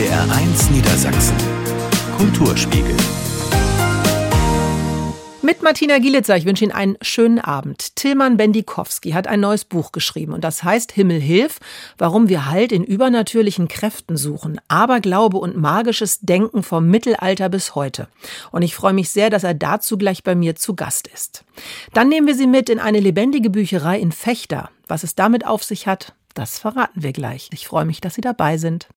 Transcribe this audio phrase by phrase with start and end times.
[0.00, 1.36] NDR1 Niedersachsen.
[2.16, 2.96] Kulturspiegel.
[5.42, 7.96] Mit Martina Gielitzer, ich wünsche Ihnen einen schönen Abend.
[7.96, 11.58] Tilman Bendikowski hat ein neues Buch geschrieben und das heißt Himmel hilf,
[11.98, 18.08] warum wir Halt in übernatürlichen Kräften suchen, Aberglaube und magisches Denken vom Mittelalter bis heute.
[18.52, 21.44] Und ich freue mich sehr, dass er dazu gleich bei mir zu Gast ist.
[21.92, 24.70] Dann nehmen wir Sie mit in eine lebendige Bücherei in Fechter.
[24.88, 27.50] Was es damit auf sich hat, das verraten wir gleich.
[27.52, 28.88] Ich freue mich, dass Sie dabei sind.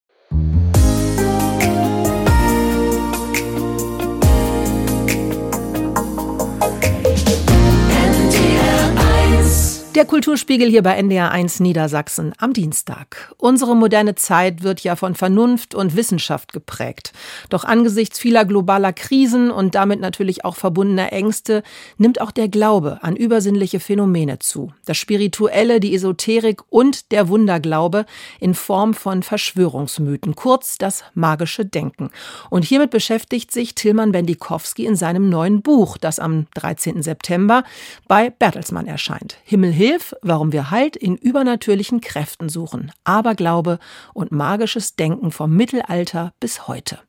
[9.96, 13.32] Der Kulturspiegel hier bei NDR1 Niedersachsen am Dienstag.
[13.38, 17.14] Unsere moderne Zeit wird ja von Vernunft und Wissenschaft geprägt.
[17.50, 21.62] Doch angesichts vieler globaler Krisen und damit natürlich auch verbundener Ängste
[22.00, 24.74] nimmt auch der Glaube an übersinnliche Phänomene zu.
[24.86, 28.08] Das Spirituelle, die Esoterik und der Wunderglaube
[28.40, 32.10] in Form von Verschwörungsmythen, kurz das magische Denken.
[32.50, 37.04] Und hiermit beschäftigt sich Tilman Bendikowski in seinem neuen Buch, das am 13.
[37.04, 37.64] September
[38.08, 39.38] bei Bertelsmann erscheint.
[39.44, 42.94] Himmel Hilf, warum wir Halt in übernatürlichen Kräften suchen.
[43.04, 43.80] Aberglaube
[44.14, 47.00] und magisches Denken vom Mittelalter bis heute.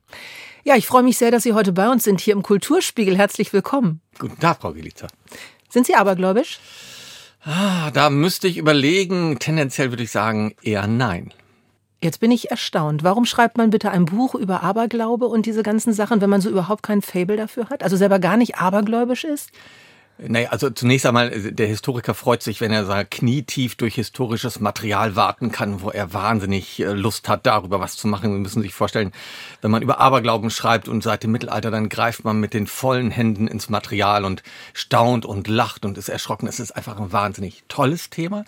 [0.65, 3.17] Ja, ich freue mich sehr, dass Sie heute bei uns sind, hier im Kulturspiegel.
[3.17, 4.01] Herzlich willkommen.
[4.19, 5.07] Guten Tag, Frau Gelitzer.
[5.69, 6.59] Sind Sie abergläubisch?
[7.45, 9.39] Ah, da müsste ich überlegen.
[9.39, 11.33] Tendenziell würde ich sagen, eher nein.
[12.03, 13.05] Jetzt bin ich erstaunt.
[13.05, 16.49] Warum schreibt man bitte ein Buch über Aberglaube und diese ganzen Sachen, wenn man so
[16.49, 17.83] überhaupt kein Fable dafür hat?
[17.83, 19.51] Also selber gar nicht abergläubisch ist?
[20.17, 24.61] Naja, also zunächst einmal, äh, der Historiker freut sich, wenn er sagt, knietief durch historisches
[24.61, 28.31] Material warten kann, wo er wahnsinnig äh, Lust hat, darüber was zu machen.
[28.31, 29.11] Sie müssen sich vorstellen,
[29.61, 33.11] wenn man über Aberglauben schreibt und seit dem Mittelalter, dann greift man mit den vollen
[33.11, 34.41] Händen ins Material und
[34.73, 36.47] staunt und lacht und ist erschrocken.
[36.47, 38.45] Es ist einfach ein wahnsinnig tolles Thema.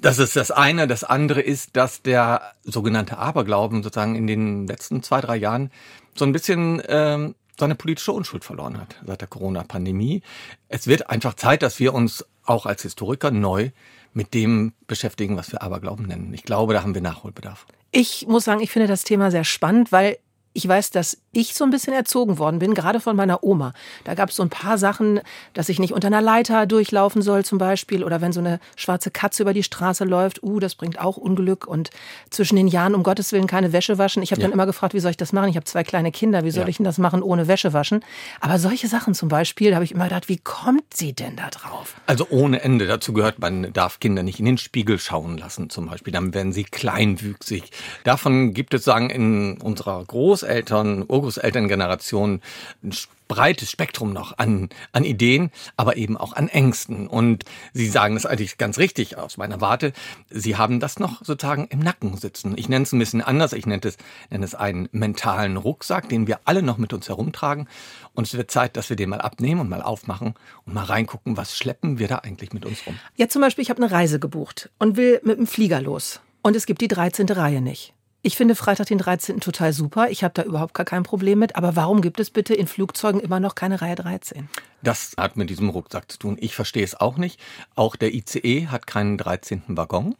[0.00, 0.86] Das ist das eine.
[0.86, 5.72] Das andere ist, dass der sogenannte Aberglauben sozusagen in den letzten zwei, drei Jahren
[6.14, 10.22] so ein bisschen ähm, seine politische Unschuld verloren hat seit der Corona-Pandemie.
[10.68, 13.70] Es wird einfach Zeit, dass wir uns auch als Historiker neu
[14.12, 16.32] mit dem beschäftigen, was wir Aberglauben nennen.
[16.32, 17.66] Ich glaube, da haben wir Nachholbedarf.
[17.90, 20.18] Ich muss sagen, ich finde das Thema sehr spannend, weil
[20.52, 23.72] ich weiß, dass ich so ein bisschen erzogen worden bin, gerade von meiner Oma.
[24.04, 25.20] Da gab es so ein paar Sachen,
[25.52, 29.10] dass ich nicht unter einer Leiter durchlaufen soll zum Beispiel oder wenn so eine schwarze
[29.10, 31.90] Katze über die Straße läuft, uh, das bringt auch Unglück und
[32.30, 34.22] zwischen den Jahren um Gottes Willen keine Wäsche waschen.
[34.22, 34.46] Ich habe ja.
[34.46, 35.48] dann immer gefragt, wie soll ich das machen?
[35.48, 36.68] Ich habe zwei kleine Kinder, wie soll ja.
[36.68, 38.04] ich denn das machen ohne Wäsche waschen?
[38.40, 41.50] Aber solche Sachen zum Beispiel, da habe ich immer gedacht, wie kommt sie denn da
[41.50, 41.94] drauf?
[42.06, 42.86] Also ohne Ende.
[42.86, 46.12] Dazu gehört, man darf Kinder nicht in den Spiegel schauen lassen zum Beispiel.
[46.12, 47.70] Dann werden sie kleinwüchsig.
[48.04, 52.40] Davon gibt es sagen in unserer Großeltern, Urgroßelterngeneration
[52.82, 52.92] ein
[53.28, 57.08] breites Spektrum noch an, an Ideen, aber eben auch an Ängsten.
[57.08, 59.92] Und Sie sagen das eigentlich ganz richtig aus meiner Warte.
[60.30, 62.54] Sie haben das noch sozusagen im Nacken sitzen.
[62.56, 63.52] Ich nenne es ein bisschen anders.
[63.52, 63.96] Ich nenne es,
[64.30, 67.68] nenne es einen mentalen Rucksack, den wir alle noch mit uns herumtragen.
[68.14, 70.34] Und es wird Zeit, dass wir den mal abnehmen und mal aufmachen
[70.64, 72.96] und mal reingucken, was schleppen wir da eigentlich mit uns rum.
[73.16, 76.20] Ja, zum Beispiel, ich habe eine Reise gebucht und will mit dem Flieger los.
[76.42, 77.26] Und es gibt die 13.
[77.28, 77.95] Reihe nicht.
[78.26, 79.38] Ich finde Freitag den 13.
[79.38, 80.10] total super.
[80.10, 81.54] Ich habe da überhaupt gar kein Problem mit.
[81.54, 84.48] Aber warum gibt es bitte in Flugzeugen immer noch keine Reihe 13?
[84.82, 86.36] Das hat mit diesem Rucksack zu tun.
[86.40, 87.38] Ich verstehe es auch nicht.
[87.76, 89.62] Auch der ICE hat keinen 13.
[89.68, 90.16] Waggon.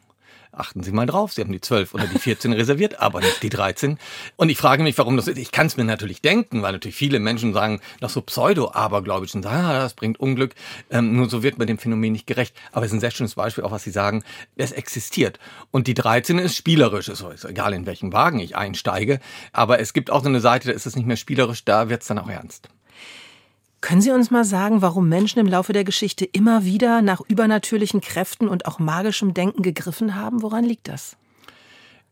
[0.51, 3.49] Achten Sie mal drauf, Sie haben die 12 oder die 14 reserviert, aber nicht die
[3.49, 3.97] 13.
[4.35, 5.37] Und ich frage mich, warum das ist.
[5.37, 9.65] Ich kann es mir natürlich denken, weil natürlich viele Menschen sagen, nach so pseudo-abergläubischen sagen,
[9.65, 10.55] ah, das bringt Unglück.
[10.89, 12.55] Ähm, nur so wird man dem Phänomen nicht gerecht.
[12.71, 14.23] Aber es ist ein sehr schönes Beispiel, auch was Sie sagen.
[14.55, 15.39] Es existiert.
[15.71, 17.09] Und die 13 ist spielerisch.
[17.09, 19.19] Ist egal, in welchen Wagen ich einsteige.
[19.51, 22.01] Aber es gibt auch so eine Seite, da ist es nicht mehr spielerisch, da wird
[22.01, 22.69] es dann auch ernst.
[23.79, 28.01] Können Sie uns mal sagen, warum Menschen im Laufe der Geschichte immer wieder nach übernatürlichen
[28.01, 30.41] Kräften und auch magischem Denken gegriffen haben?
[30.41, 31.15] Woran liegt das?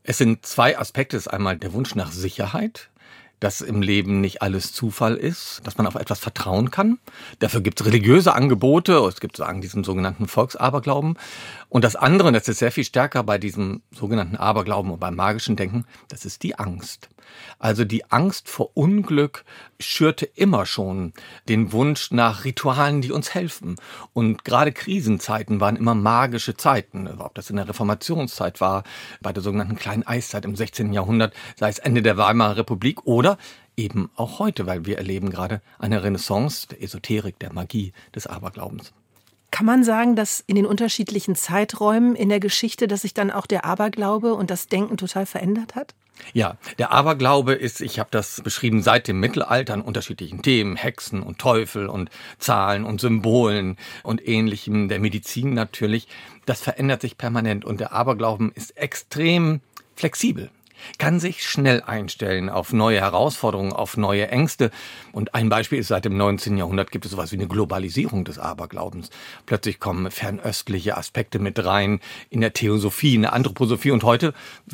[0.03, 1.17] Es sind zwei Aspekte.
[1.17, 2.91] Es ist einmal der Wunsch nach Sicherheit,
[3.39, 6.99] dass im Leben nicht alles Zufall ist, dass man auf etwas vertrauen kann.
[7.39, 11.17] Dafür gibt es religiöse Angebote, es gibt sagen diesen sogenannten Volksaberglauben.
[11.69, 15.15] Und das andere, und das ist sehr viel stärker bei diesem sogenannten Aberglauben und beim
[15.15, 17.09] magischen Denken, das ist die Angst.
[17.59, 19.45] Also die Angst vor Unglück
[19.79, 21.13] schürte immer schon
[21.47, 23.75] den Wunsch nach Ritualen, die uns helfen.
[24.13, 27.07] Und gerade Krisenzeiten waren immer magische Zeiten.
[27.07, 28.83] Ob das in der Reformationszeit war,
[29.21, 30.93] bei der sogenannten kleinen Eiszeit im 16.
[30.93, 33.37] Jahrhundert, sei es Ende der Weimarer Republik oder
[33.77, 38.93] eben auch heute, weil wir erleben gerade eine Renaissance der Esoterik, der Magie, des Aberglaubens.
[39.51, 43.45] Kann man sagen, dass in den unterschiedlichen Zeiträumen in der Geschichte, dass sich dann auch
[43.45, 45.95] der Aberglaube und das Denken total verändert hat?
[46.33, 51.21] Ja, der Aberglaube ist, ich habe das beschrieben, seit dem Mittelalter an unterschiedlichen Themen, Hexen
[51.21, 52.09] und Teufel und
[52.39, 56.07] Zahlen und Symbolen und ähnlichem, der Medizin natürlich.
[56.45, 59.61] Das verändert sich permanent und der Aberglauben ist extrem
[59.95, 60.49] flexibel.
[60.97, 64.71] Kann sich schnell einstellen auf neue Herausforderungen, auf neue Ängste.
[65.11, 66.57] Und ein Beispiel ist, seit dem 19.
[66.57, 69.09] Jahrhundert gibt es sowas wie eine Globalisierung des Aberglaubens.
[69.45, 71.99] Plötzlich kommen fernöstliche Aspekte mit rein
[72.29, 73.91] in der Theosophie, in der Anthroposophie.
[73.91, 74.33] Und heute,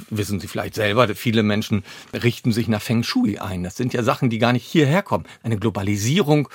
[0.10, 1.84] wissen Sie vielleicht selber, viele Menschen
[2.14, 3.64] richten sich nach Feng Shui ein.
[3.64, 5.26] Das sind ja Sachen, die gar nicht hierher kommen.
[5.44, 6.50] Eine Globalisierung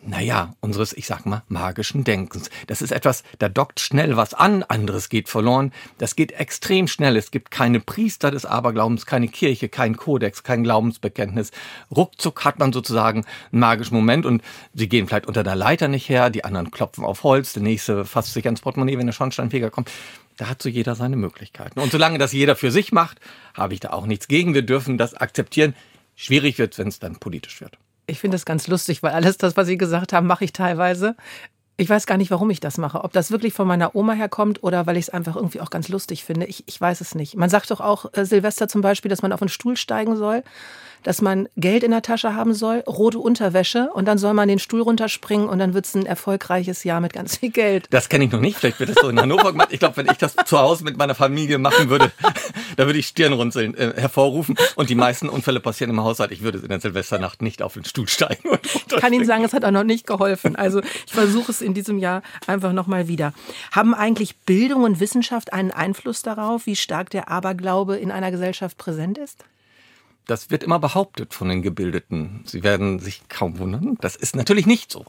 [0.00, 2.50] naja, unseres, ich sag mal, magischen Denkens.
[2.68, 5.72] Das ist etwas, da dockt schnell was an, anderes geht verloren.
[5.98, 7.16] Das geht extrem schnell.
[7.16, 11.50] Es gibt keine Priester des Aberglaubens, keine Kirche, kein Kodex, kein Glaubensbekenntnis.
[11.94, 14.42] Ruckzuck hat man sozusagen einen magischen Moment und
[14.72, 18.04] sie gehen vielleicht unter der Leiter nicht her, die anderen klopfen auf Holz, der nächste
[18.04, 19.90] fasst sich ans Portemonnaie, wenn der Schornsteinfeger kommt.
[20.36, 21.80] Da hat so jeder seine Möglichkeiten.
[21.80, 23.18] Und solange das jeder für sich macht,
[23.54, 24.54] habe ich da auch nichts gegen.
[24.54, 25.74] Wir dürfen das akzeptieren.
[26.14, 27.76] Schwierig wird, wenn es dann politisch wird.
[28.08, 31.14] Ich finde das ganz lustig, weil alles das, was Sie gesagt haben, mache ich teilweise.
[31.76, 33.04] Ich weiß gar nicht, warum ich das mache.
[33.04, 35.88] Ob das wirklich von meiner Oma herkommt oder weil ich es einfach irgendwie auch ganz
[35.88, 36.46] lustig finde.
[36.46, 37.36] Ich, ich weiß es nicht.
[37.36, 40.42] Man sagt doch auch äh, Silvester zum Beispiel, dass man auf einen Stuhl steigen soll
[41.02, 44.58] dass man Geld in der Tasche haben soll, rote Unterwäsche und dann soll man den
[44.58, 47.86] Stuhl runterspringen und dann wird es ein erfolgreiches Jahr mit ganz viel Geld.
[47.90, 48.58] Das kenne ich noch nicht.
[48.58, 49.68] Vielleicht wird das so in Hannover gemacht.
[49.70, 52.10] Ich glaube, wenn ich das zu Hause mit meiner Familie machen würde,
[52.76, 56.32] da würde ich Stirnrunzeln äh, hervorrufen und die meisten Unfälle passieren im Haushalt.
[56.32, 58.48] Ich würde in der Silvesternacht nicht auf den Stuhl steigen.
[58.48, 60.56] Und ich kann Ihnen sagen, es hat auch noch nicht geholfen.
[60.56, 63.32] Also ich versuche es in diesem Jahr einfach nochmal wieder.
[63.72, 68.78] Haben eigentlich Bildung und Wissenschaft einen Einfluss darauf, wie stark der Aberglaube in einer Gesellschaft
[68.78, 69.44] präsent ist?
[70.28, 72.42] Das wird immer behauptet von den Gebildeten.
[72.44, 73.96] Sie werden sich kaum wundern.
[74.02, 75.06] Das ist natürlich nicht so.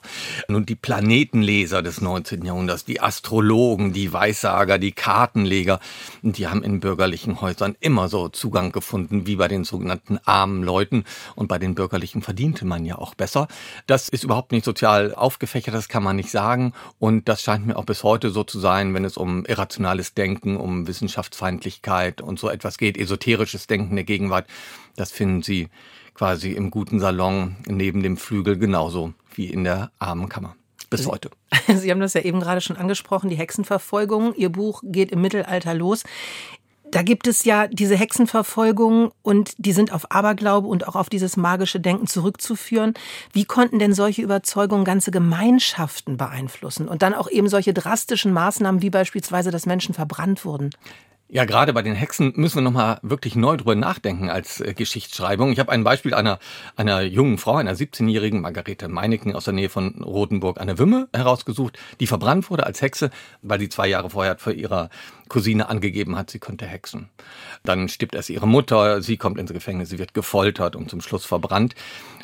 [0.48, 2.46] Nun, die Planetenleser des 19.
[2.46, 5.82] Jahrhunderts, die Astrologen, die Weissager, die Kartenleger,
[6.22, 11.04] die haben in bürgerlichen Häusern immer so Zugang gefunden, wie bei den sogenannten armen Leuten.
[11.36, 13.50] Und bei den bürgerlichen verdiente man ja auch besser.
[13.88, 16.72] Das ist überhaupt nicht sozial aufgefächert, das kann man nicht sagen.
[16.98, 20.56] Und das scheint mir auch bis heute so zu sein, wenn es um irrationales Denken,
[20.56, 24.48] um Wissenschaftsfeindlichkeit und so etwas geht, esoterisches Denken der Gegenwart
[24.96, 25.70] das finden Sie
[26.14, 30.56] quasi im guten Salon neben dem Flügel genauso wie in der armen Kammer.
[30.90, 31.30] Bis Sie, heute.
[31.76, 34.34] Sie haben das ja eben gerade schon angesprochen, die Hexenverfolgung.
[34.36, 36.04] Ihr Buch geht im Mittelalter los.
[36.92, 41.38] Da gibt es ja diese Hexenverfolgung und die sind auf Aberglaube und auch auf dieses
[41.38, 42.96] magische Denken zurückzuführen.
[43.32, 48.82] Wie konnten denn solche Überzeugungen ganze Gemeinschaften beeinflussen und dann auch eben solche drastischen Maßnahmen
[48.82, 50.72] wie beispielsweise, dass Menschen verbrannt wurden?
[51.32, 55.52] Ja, gerade bei den Hexen müssen wir nochmal wirklich neu drüber nachdenken als äh, Geschichtsschreibung.
[55.52, 56.40] Ich habe ein Beispiel einer,
[56.76, 61.08] einer jungen Frau, einer 17-jährigen Margarete Meineken aus der Nähe von Rothenburg an der Wümme
[61.14, 63.12] herausgesucht, die verbrannt wurde als Hexe,
[63.44, 64.90] weil sie zwei Jahre vorher für ihrer
[65.28, 67.10] Cousine angegeben hat, sie könnte hexen.
[67.64, 71.28] Dann stirbt erst ihre Mutter, sie kommt ins Gefängnis, sie wird gefoltert und zum Schluss
[71.28, 71.76] verbrannt.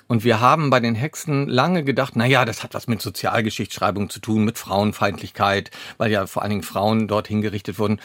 [0.08, 4.10] Und wir haben bei den Hexen lange gedacht, na ja, das hat was mit Sozialgeschichtsschreibung
[4.10, 8.00] zu tun, mit Frauenfeindlichkeit, weil ja vor allen Dingen Frauen dort hingerichtet wurden.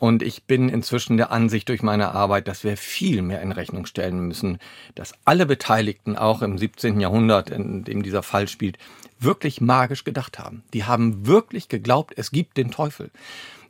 [0.00, 3.84] Und ich bin inzwischen der Ansicht durch meine Arbeit, dass wir viel mehr in Rechnung
[3.84, 4.58] stellen müssen,
[4.94, 7.00] dass alle Beteiligten auch im 17.
[7.00, 8.78] Jahrhundert, in dem dieser Fall spielt,
[9.18, 10.64] wirklich magisch gedacht haben.
[10.72, 13.10] Die haben wirklich geglaubt, es gibt den Teufel.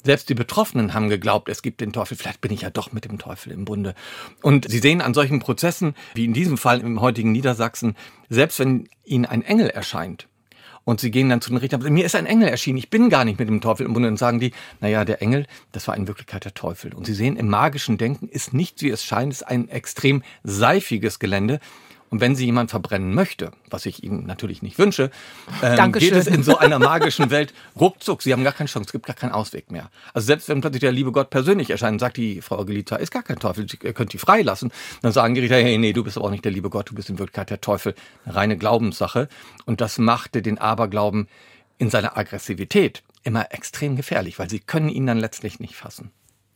[0.05, 2.17] Selbst die Betroffenen haben geglaubt, es gibt den Teufel.
[2.17, 3.97] Vielleicht bin ich ja doch mit dem Teufel im Bunde.
[4.41, 7.97] Und Sie sehen an solchen Prozessen, wie in diesem Fall im heutigen Niedersachsen,
[8.29, 10.29] selbst wenn Ihnen ein Engel erscheint,
[10.85, 13.25] und sie gehen dann zu den Richtern, mir ist ein Engel erschienen, ich bin gar
[13.25, 14.09] nicht mit dem Teufel im Bunde.
[14.09, 16.95] Und sagen die, naja, der Engel, das war in Wirklichkeit der Teufel.
[16.95, 21.19] Und sie sehen, im magischen Denken ist nicht, wie es scheint, ist ein extrem seifiges
[21.19, 21.61] Gelände.
[22.11, 25.11] Und wenn sie jemand verbrennen möchte, was ich Ihnen natürlich nicht wünsche,
[25.63, 28.23] ähm, geht es in so einer magischen Welt ruckzuck.
[28.23, 29.91] Sie haben gar keine Chance, es gibt gar keinen Ausweg mehr.
[30.13, 33.23] Also selbst wenn plötzlich der liebe Gott persönlich erscheint, sagt die Frau Gelita, ist gar
[33.23, 34.73] kein Teufel, ihr könnt die freilassen.
[35.03, 36.95] Dann sagen die Richter, hey, nee, du bist aber auch nicht der liebe Gott, du
[36.95, 37.95] bist in Wirklichkeit der Teufel.
[38.25, 39.29] Eine reine Glaubenssache.
[39.65, 41.29] Und das machte den Aberglauben
[41.79, 46.11] in seiner Aggressivität immer extrem gefährlich, weil sie können ihn dann letztlich nicht fassen.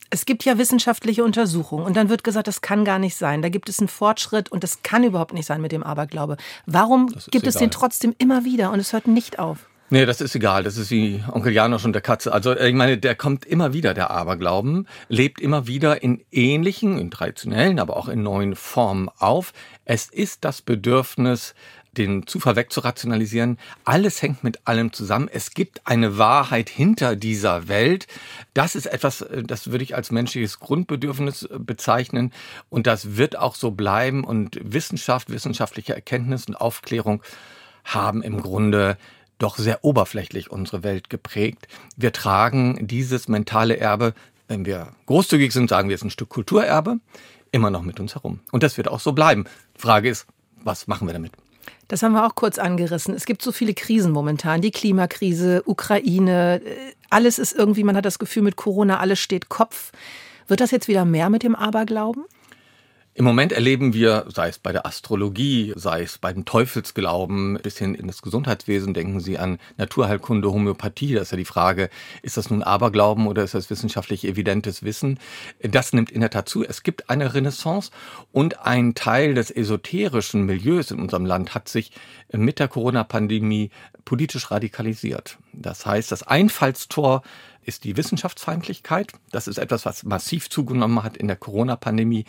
[0.09, 3.41] Es gibt ja wissenschaftliche Untersuchungen und dann wird gesagt, das kann gar nicht sein.
[3.41, 6.37] Da gibt es einen Fortschritt und das kann überhaupt nicht sein mit dem Aberglaube.
[6.65, 7.49] Warum gibt egal.
[7.49, 9.67] es den trotzdem immer wieder und es hört nicht auf?
[9.91, 10.63] Nee, das ist egal.
[10.63, 12.33] Das ist wie Onkel Janosch und der Katze.
[12.33, 16.97] Also äh, ich meine, der kommt immer wieder, der Aberglauben, lebt immer wieder in ähnlichen,
[16.97, 19.53] in traditionellen, aber auch in neuen Formen auf.
[19.85, 21.53] Es ist das Bedürfnis
[21.97, 23.57] den Zufall wegzurationalisieren.
[23.83, 25.29] Alles hängt mit allem zusammen.
[25.31, 28.07] Es gibt eine Wahrheit hinter dieser Welt.
[28.53, 32.31] Das ist etwas, äh, das würde ich als menschliches Grundbedürfnis äh, bezeichnen.
[32.69, 34.23] Und das wird auch so bleiben.
[34.23, 37.21] Und Wissenschaft, wissenschaftliche Erkenntnis und Aufklärung
[37.83, 38.97] haben im Grunde
[39.37, 41.67] doch sehr oberflächlich unsere Welt geprägt.
[41.97, 44.13] Wir tragen dieses mentale Erbe,
[44.47, 46.99] wenn wir großzügig sind, sagen wir es ein Stück Kulturerbe,
[47.51, 48.39] immer noch mit uns herum.
[48.51, 49.45] Und das wird auch so bleiben.
[49.75, 50.27] Frage ist,
[50.63, 51.33] was machen wir damit?
[51.87, 53.13] Das haben wir auch kurz angerissen.
[53.13, 54.61] Es gibt so viele Krisen momentan.
[54.61, 59.49] Die Klimakrise, Ukraine, äh, alles ist irgendwie, man hat das Gefühl, mit Corona alles steht
[59.49, 59.91] Kopf.
[60.47, 62.25] Wird das jetzt wieder mehr mit dem Aberglauben?
[63.17, 67.77] Im Moment erleben wir, sei es bei der Astrologie, sei es bei dem Teufelsglauben, bis
[67.77, 71.13] hin in das Gesundheitswesen, denken Sie an Naturheilkunde, Homöopathie.
[71.13, 71.89] Das ist ja die Frage,
[72.23, 75.17] ist das nun Aberglauben oder ist das wissenschaftlich evidentes Wissen?
[75.61, 76.65] Das nimmt in der Tat zu.
[76.65, 77.89] Es gibt eine Renaissance
[78.33, 81.91] und ein Teil des esoterischen Milieus in unserem Land hat sich
[82.33, 83.69] mit der Corona-Pandemie
[84.03, 85.37] politisch radikalisiert.
[85.53, 87.23] Das heißt, das Einfallstor
[87.65, 89.11] ist die Wissenschaftsfeindlichkeit.
[89.31, 92.25] Das ist etwas, was massiv zugenommen hat in der Corona-Pandemie.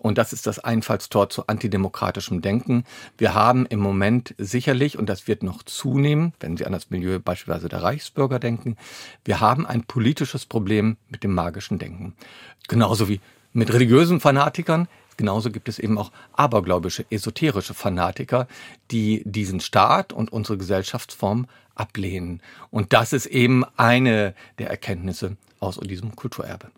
[0.00, 2.84] Und das ist das Einfallstor zu antidemokratischem Denken.
[3.18, 7.18] Wir haben im Moment sicherlich, und das wird noch zunehmen, wenn Sie an das Milieu
[7.18, 8.76] beispielsweise der Reichsbürger denken,
[9.24, 12.14] wir haben ein politisches Problem mit dem magischen Denken.
[12.68, 13.20] Genauso wie
[13.52, 14.88] mit religiösen Fanatikern.
[15.16, 18.46] Genauso gibt es eben auch abergläubische, esoterische Fanatiker,
[18.90, 22.40] die diesen Staat und unsere Gesellschaftsform ablehnen.
[22.70, 26.68] Und das ist eben eine der Erkenntnisse aus diesem Kulturerbe.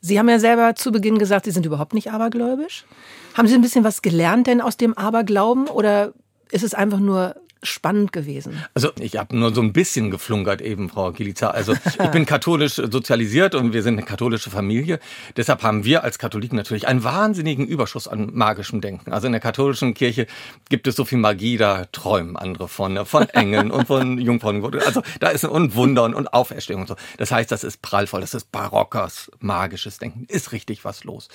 [0.00, 2.86] Sie haben ja selber zu Beginn gesagt, Sie sind überhaupt nicht abergläubisch.
[3.34, 6.14] Haben Sie ein bisschen was gelernt denn aus dem Aberglauben oder
[6.50, 8.64] ist es einfach nur spannend gewesen.
[8.74, 11.50] Also ich habe nur so ein bisschen geflunkert eben, Frau Gilica.
[11.50, 14.98] Also ich bin katholisch sozialisiert und wir sind eine katholische Familie.
[15.36, 19.12] Deshalb haben wir als Katholiken natürlich einen wahnsinnigen Überschuss an magischem Denken.
[19.12, 20.26] Also in der katholischen Kirche
[20.68, 23.04] gibt es so viel Magie, da träumen andere von, ne?
[23.04, 24.64] von Engeln und von Jungfrauen.
[24.84, 26.96] Also da ist und Wundern und Auferstehung und so.
[27.18, 30.24] Das heißt, das ist prallvoll, das ist barockers, magisches Denken.
[30.28, 31.28] Ist richtig was los.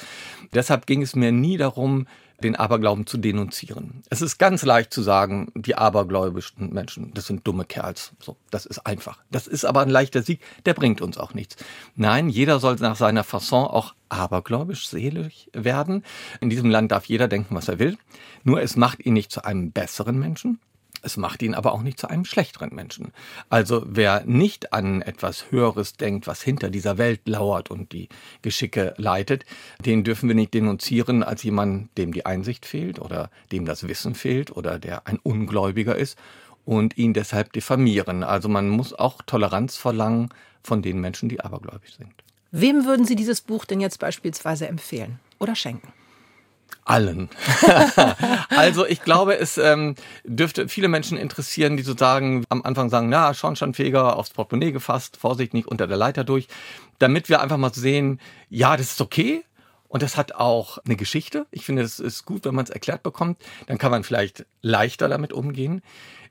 [0.54, 2.08] Deshalb ging es mir nie darum,
[2.44, 4.04] den Aberglauben zu denunzieren.
[4.10, 8.12] Es ist ganz leicht zu sagen, die abergläubischen Menschen, das sind dumme Kerls.
[8.20, 9.20] So, das ist einfach.
[9.32, 11.58] Das ist aber ein leichter Sieg, der bringt uns auch nichts.
[11.96, 16.04] Nein, jeder soll nach seiner Fasson auch abergläubisch, selig werden.
[16.42, 17.98] In diesem Land darf jeder denken, was er will.
[18.44, 20.60] Nur es macht ihn nicht zu einem besseren Menschen.
[21.06, 23.14] Es macht ihn aber auch nicht zu einem schlechteren Menschen.
[23.52, 28.10] Also wer nicht an etwas Höheres denkt, was hinter dieser Welt lauert und die
[28.42, 29.46] Geschicke leitet,
[29.86, 34.16] den dürfen wir nicht denunzieren als jemand, dem die Einsicht fehlt oder dem das Wissen
[34.16, 36.18] fehlt oder der ein Ungläubiger ist
[36.66, 38.24] und ihn deshalb diffamieren.
[38.24, 40.30] Also man muss auch Toleranz verlangen
[40.64, 42.14] von den Menschen, die abergläubig sind.
[42.52, 45.94] Wem würden Sie dieses Buch denn jetzt beispielsweise empfehlen oder schenken?
[46.84, 47.30] Allen.
[48.50, 53.34] also ich glaube, es ähm, dürfte viele Menschen interessieren, die sozusagen am Anfang sagen, na,
[53.34, 56.48] Schornsteinfeger aufs Portemonnaie gefasst, Vorsicht nicht unter der Leiter durch,
[57.00, 58.20] damit wir einfach mal sehen,
[58.50, 59.44] ja, das ist okay,
[59.96, 61.46] und das hat auch eine Geschichte.
[61.52, 63.42] Ich finde, es ist gut, wenn man es erklärt bekommt.
[63.68, 65.82] Dann kann man vielleicht leichter damit umgehen.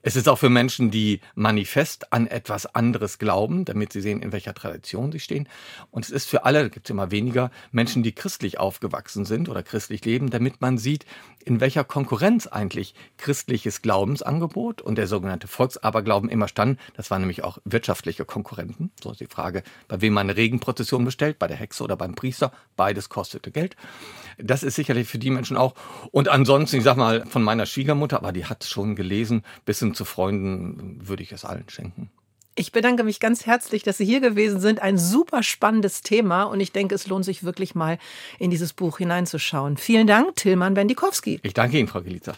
[0.07, 4.33] Es ist auch für Menschen, die manifest an etwas anderes glauben, damit sie sehen, in
[4.33, 5.49] welcher Tradition sie stehen.
[5.91, 9.49] Und es ist für alle, da gibt es immer weniger, Menschen, die christlich aufgewachsen sind
[9.49, 11.07] oder christlich leben, damit man sieht,
[11.43, 16.79] in welcher Konkurrenz eigentlich christliches Glaubensangebot und der sogenannte Volksaberglauben immer standen.
[16.95, 18.91] Das waren nämlich auch wirtschaftliche Konkurrenten.
[19.03, 22.15] So ist die Frage, bei wem man eine Regenprozession bestellt, bei der Hexe oder beim
[22.15, 22.53] Priester.
[22.77, 23.75] Beides kostete Geld.
[24.37, 25.75] Das ist sicherlich für die Menschen auch.
[26.11, 30.05] Und ansonsten, ich sag mal, von meiner Schwiegermutter, aber die hat schon gelesen, bis zu
[30.05, 32.11] Freunden würde ich es allen schenken.
[32.57, 34.81] Ich bedanke mich ganz herzlich, dass Sie hier gewesen sind.
[34.81, 37.99] Ein super spannendes Thema und ich denke, es lohnt sich wirklich mal
[38.39, 39.77] in dieses Buch hineinzuschauen.
[39.77, 41.41] Vielen Dank, Tillmann Bendikowski.
[41.43, 42.35] Ich danke Ihnen, Frau Gelica.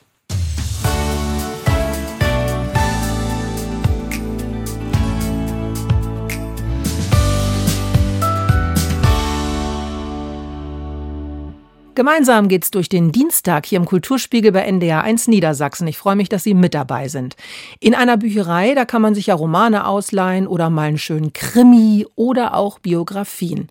[11.96, 15.88] Gemeinsam geht's durch den Dienstag hier im Kulturspiegel bei NDR 1 Niedersachsen.
[15.88, 17.36] Ich freue mich, dass Sie mit dabei sind.
[17.80, 22.06] In einer Bücherei, da kann man sich ja Romane ausleihen oder mal einen schönen Krimi
[22.14, 23.70] oder auch Biografien.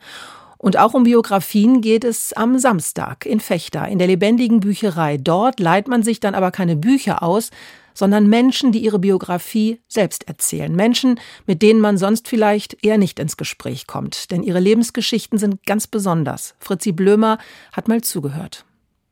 [0.58, 5.17] Und auch um Biografien geht es am Samstag in Fechter, in der lebendigen Bücherei.
[5.17, 7.51] Dort leiht man sich dann aber keine Bücher aus,
[7.96, 10.75] sondern Menschen, die ihre Biografie selbst erzählen.
[10.75, 14.30] Menschen, mit denen man sonst vielleicht eher nicht ins Gespräch kommt.
[14.30, 16.54] Denn ihre Lebensgeschichten sind ganz besonders.
[16.60, 17.40] Fritzi Blömer
[17.72, 18.66] hat mal zugehört.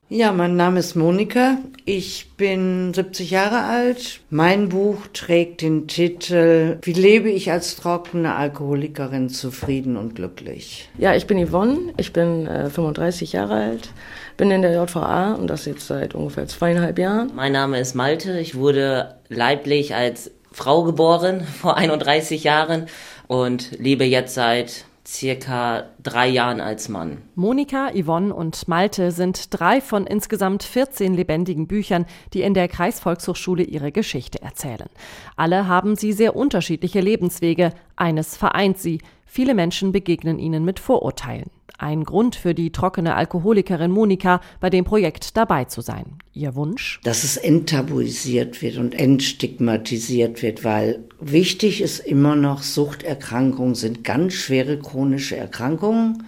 [0.10, 1.58] Ja, mein Name ist Monika.
[1.86, 4.22] Ich bin 70 Jahre alt.
[4.30, 10.90] Mein Buch trägt den Titel Wie lebe ich als trockene Alkoholikerin zufrieden und glücklich?
[10.98, 11.94] Ja, ich bin Yvonne.
[11.98, 13.90] Ich bin äh, 35 Jahre alt.
[14.38, 17.32] Bin in der JVA und das jetzt seit ungefähr zweieinhalb Jahren.
[17.36, 18.40] Mein Name ist Malte.
[18.40, 22.86] Ich wurde leiblich als Frau geboren vor 31 Jahren
[23.28, 27.22] und lebe jetzt seit circa drei Jahren als Mann.
[27.36, 33.64] Monika, Yvonne und Malte sind drei von insgesamt 14 lebendigen Büchern, die in der Kreisvolkshochschule
[33.64, 34.90] ihre Geschichte erzählen.
[35.36, 37.74] Alle haben sie sehr unterschiedliche Lebenswege.
[37.96, 39.00] Eines vereint sie.
[39.26, 41.50] Viele Menschen begegnen ihnen mit Vorurteilen.
[41.84, 46.18] Ein Grund für die trockene Alkoholikerin Monika, bei dem Projekt dabei zu sein.
[46.32, 47.02] Ihr Wunsch?
[47.04, 54.32] Dass es enttabuisiert wird und entstigmatisiert wird, weil wichtig ist immer noch, Suchterkrankungen sind ganz
[54.32, 56.24] schwere chronische Erkrankungen.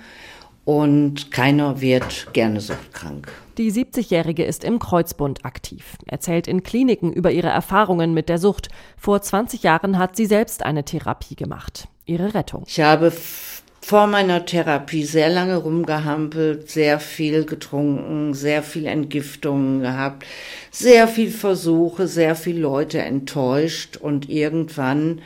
[0.65, 3.31] und keiner wird gerne suchtkrank.
[3.57, 8.69] Die 70-Jährige ist im Kreuzbund aktiv, erzählt in Kliniken über ihre Erfahrungen mit der Sucht.
[8.97, 11.87] Vor 20 Jahren hat sie selbst eine Therapie gemacht.
[12.07, 12.63] Ihre Rettung.
[12.67, 13.11] Ich habe
[13.85, 20.25] vor meiner Therapie sehr lange rumgehampelt, sehr viel getrunken, sehr viel Entgiftungen gehabt,
[20.71, 25.21] sehr viel Versuche, sehr viele Leute enttäuscht und irgendwann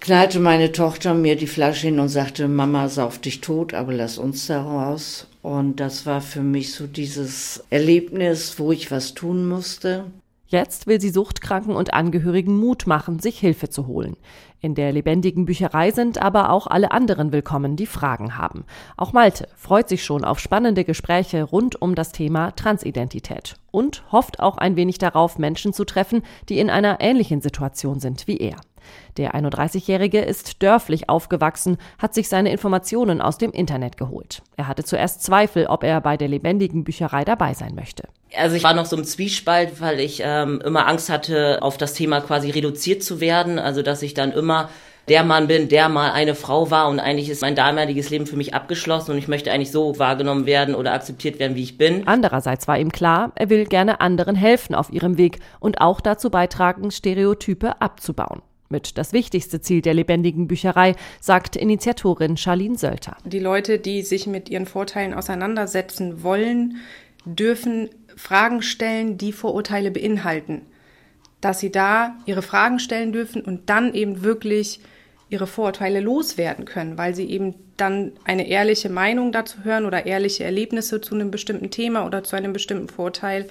[0.00, 4.18] knallte meine Tochter mir die Flasche hin und sagte, Mama, sauf dich tot, aber lass
[4.18, 5.28] uns da raus.
[5.42, 10.06] Und das war für mich so dieses Erlebnis, wo ich was tun musste.
[10.48, 14.16] Jetzt will sie Suchtkranken und Angehörigen Mut machen, sich Hilfe zu holen.
[14.60, 18.64] In der lebendigen Bücherei sind aber auch alle anderen willkommen, die Fragen haben.
[18.96, 24.38] Auch Malte freut sich schon auf spannende Gespräche rund um das Thema Transidentität und hofft
[24.38, 28.56] auch ein wenig darauf, Menschen zu treffen, die in einer ähnlichen Situation sind wie er.
[29.16, 34.42] Der 31-Jährige ist dörflich aufgewachsen, hat sich seine Informationen aus dem Internet geholt.
[34.56, 38.04] Er hatte zuerst Zweifel, ob er bei der lebendigen Bücherei dabei sein möchte.
[38.36, 41.94] Also ich war noch so im Zwiespalt, weil ich ähm, immer Angst hatte, auf das
[41.94, 43.58] Thema quasi reduziert zu werden.
[43.58, 44.68] Also dass ich dann immer
[45.08, 48.36] der Mann bin, der mal eine Frau war und eigentlich ist mein damaliges Leben für
[48.36, 52.06] mich abgeschlossen und ich möchte eigentlich so wahrgenommen werden oder akzeptiert werden, wie ich bin.
[52.06, 56.30] Andererseits war ihm klar, er will gerne anderen helfen auf ihrem Weg und auch dazu
[56.30, 58.42] beitragen, Stereotype abzubauen.
[58.68, 63.16] Mit das wichtigste Ziel der lebendigen Bücherei, sagt Initiatorin Charlene Sölter.
[63.24, 66.78] Die Leute, die sich mit ihren Vorteilen auseinandersetzen wollen,
[67.24, 70.62] dürfen Fragen stellen, die Vorurteile beinhalten.
[71.40, 74.80] Dass sie da ihre Fragen stellen dürfen und dann eben wirklich
[75.28, 80.44] ihre Vorurteile loswerden können, weil sie eben dann eine ehrliche Meinung dazu hören oder ehrliche
[80.44, 83.48] Erlebnisse zu einem bestimmten Thema oder zu einem bestimmten Vorteil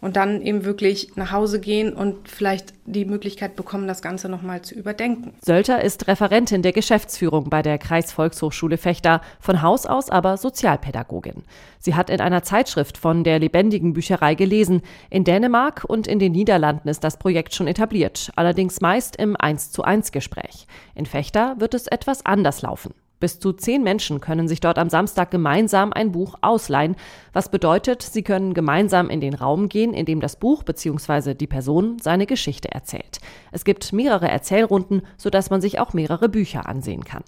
[0.00, 4.62] und dann eben wirklich nach Hause gehen und vielleicht die Möglichkeit bekommen, das Ganze nochmal
[4.62, 5.32] zu überdenken.
[5.40, 11.44] Sölter ist Referentin der Geschäftsführung bei der Kreisvolkshochschule Fechter, von Haus aus aber Sozialpädagogin.
[11.78, 14.82] Sie hat in einer Zeitschrift von der lebendigen Bücherei gelesen.
[15.08, 19.70] In Dänemark und in den Niederlanden ist das Projekt schon etabliert, allerdings meist im 1
[19.72, 20.66] zu 1 Gespräch.
[20.94, 22.94] In Fechter wird es etwas anders laufen.
[23.20, 26.96] Bis zu zehn Menschen können sich dort am Samstag gemeinsam ein Buch ausleihen,
[27.34, 31.34] was bedeutet, sie können gemeinsam in den Raum gehen, in dem das Buch bzw.
[31.34, 33.20] die Person seine Geschichte erzählt.
[33.52, 37.22] Es gibt mehrere Erzählrunden, sodass man sich auch mehrere Bücher ansehen kann.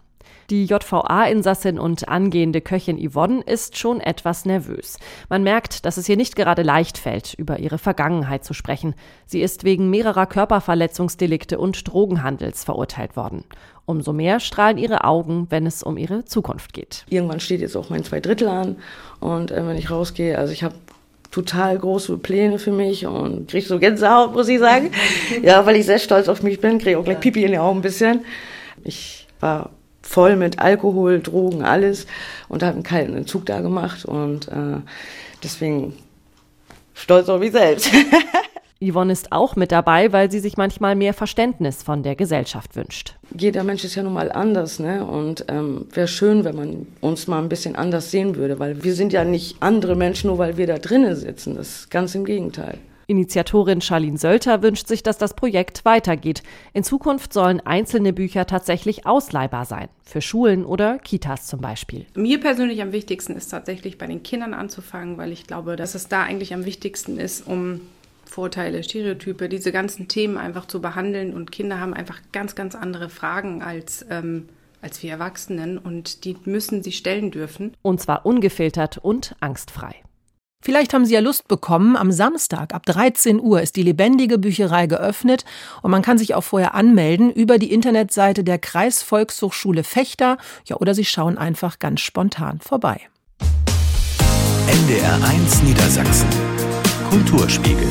[0.51, 4.99] Die JVA-Insassin und angehende Köchin Yvonne ist schon etwas nervös.
[5.29, 8.95] Man merkt, dass es ihr nicht gerade leicht fällt, über ihre Vergangenheit zu sprechen.
[9.27, 13.45] Sie ist wegen mehrerer Körperverletzungsdelikte und Drogenhandels verurteilt worden.
[13.85, 17.05] Umso mehr strahlen ihre Augen, wenn es um ihre Zukunft geht.
[17.09, 18.77] Irgendwann steht jetzt auch mein Zweidrittel an
[19.21, 20.75] und äh, wenn ich rausgehe, also ich habe
[21.33, 24.93] total große Pläne für mich und kriege so Gänsehaut, muss ich sagen.
[25.43, 27.79] ja, weil ich sehr stolz auf mich bin, kriege auch gleich Pipi in die Augen
[27.79, 28.25] ein bisschen.
[28.85, 29.71] Ich war
[30.03, 32.07] voll mit Alkohol, Drogen, alles
[32.49, 34.81] und habe einen kalten Entzug da gemacht und äh,
[35.43, 35.95] deswegen
[36.95, 37.91] stolz auf mich selbst.
[38.83, 43.15] Yvonne ist auch mit dabei, weil sie sich manchmal mehr Verständnis von der Gesellschaft wünscht.
[43.37, 45.07] Jeder Mensch ist ja nun mal anders, ne?
[45.07, 48.95] Und ähm, wäre schön, wenn man uns mal ein bisschen anders sehen würde, weil wir
[48.95, 51.55] sind ja nicht andere Menschen, nur weil wir da drinnen sitzen.
[51.55, 52.79] Das ist ganz im Gegenteil.
[53.07, 56.43] Initiatorin Charlene Sölter wünscht sich, dass das Projekt weitergeht.
[56.73, 59.89] In Zukunft sollen einzelne Bücher tatsächlich ausleihbar sein.
[60.05, 62.07] Für Schulen oder Kitas zum Beispiel.
[62.15, 66.09] Mir persönlich am wichtigsten ist tatsächlich bei den Kindern anzufangen, weil ich glaube, dass es
[66.09, 67.81] da eigentlich am wichtigsten ist, um
[68.25, 71.35] Vorteile, Stereotype, diese ganzen Themen einfach zu behandeln.
[71.35, 74.49] Und Kinder haben einfach ganz, ganz andere Fragen als, ähm,
[74.81, 77.77] als wir Erwachsenen und die müssen sie stellen dürfen.
[77.83, 79.95] Und zwar ungefiltert und angstfrei.
[80.63, 81.97] Vielleicht haben Sie ja Lust bekommen.
[81.97, 85.45] Am Samstag ab 13 Uhr ist die lebendige Bücherei geöffnet
[85.83, 90.39] und man kann sich auch vorher anmelden über die Internetseite der Kreisvolkshochschule Fechter.
[90.65, 93.01] Ja, oder Sie schauen einfach ganz spontan vorbei.
[94.69, 96.29] NDR 1 Niedersachsen.
[97.11, 97.89] Kulturspiegel.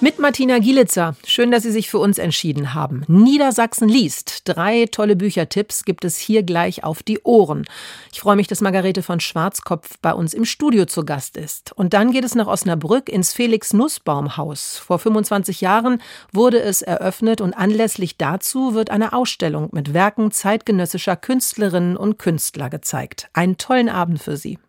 [0.00, 1.16] Mit Martina Gielitzer.
[1.26, 3.02] Schön, dass Sie sich für uns entschieden haben.
[3.08, 4.42] Niedersachsen liest.
[4.44, 7.64] Drei tolle Büchertipps gibt es hier gleich auf die Ohren.
[8.12, 11.72] Ich freue mich, dass Margarete von Schwarzkopf bei uns im Studio zu Gast ist.
[11.72, 14.78] Und dann geht es nach Osnabrück ins Felix Nussbaum Haus.
[14.78, 16.00] Vor 25 Jahren
[16.32, 22.70] wurde es eröffnet und anlässlich dazu wird eine Ausstellung mit Werken zeitgenössischer Künstlerinnen und Künstler
[22.70, 23.30] gezeigt.
[23.32, 24.60] Einen tollen Abend für Sie.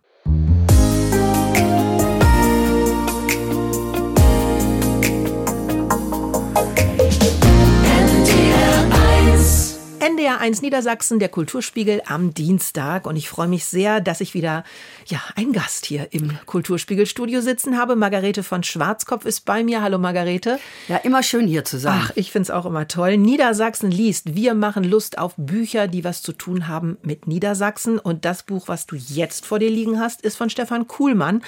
[10.30, 13.08] NDR1 Niedersachsen, der Kulturspiegel am Dienstag.
[13.08, 14.64] Und ich freue mich sehr, dass ich wieder
[15.08, 17.96] ja, einen Gast hier im Kulturspiegelstudio sitzen habe.
[17.96, 19.82] Margarete von Schwarzkopf ist bei mir.
[19.82, 20.60] Hallo Margarete.
[20.88, 22.02] Ja, immer schön hier zu sein.
[22.04, 23.18] Ach, ich finde es auch immer toll.
[23.18, 24.36] Niedersachsen liest.
[24.36, 27.98] Wir machen Lust auf Bücher, die was zu tun haben mit Niedersachsen.
[27.98, 31.42] Und das Buch, was du jetzt vor dir liegen hast, ist von Stefan Kuhlmann,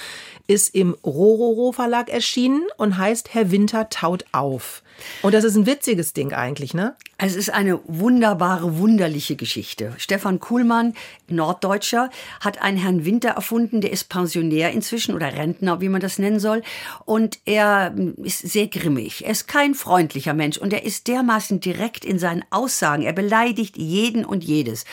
[0.47, 4.81] ist im Rororo Verlag erschienen und heißt Herr Winter taut auf.
[5.21, 6.95] Und das ist ein witziges Ding eigentlich, ne?
[7.17, 9.93] Es ist eine wunderbare, wunderliche Geschichte.
[9.97, 10.93] Stefan Kuhlmann,
[11.27, 16.17] Norddeutscher, hat einen Herrn Winter erfunden, der ist Pensionär inzwischen oder Rentner, wie man das
[16.19, 16.63] nennen soll.
[17.05, 19.25] Und er hm, ist sehr grimmig.
[19.25, 23.03] Er ist kein freundlicher Mensch und er ist dermaßen direkt in seinen Aussagen.
[23.03, 24.85] Er beleidigt jeden und jedes.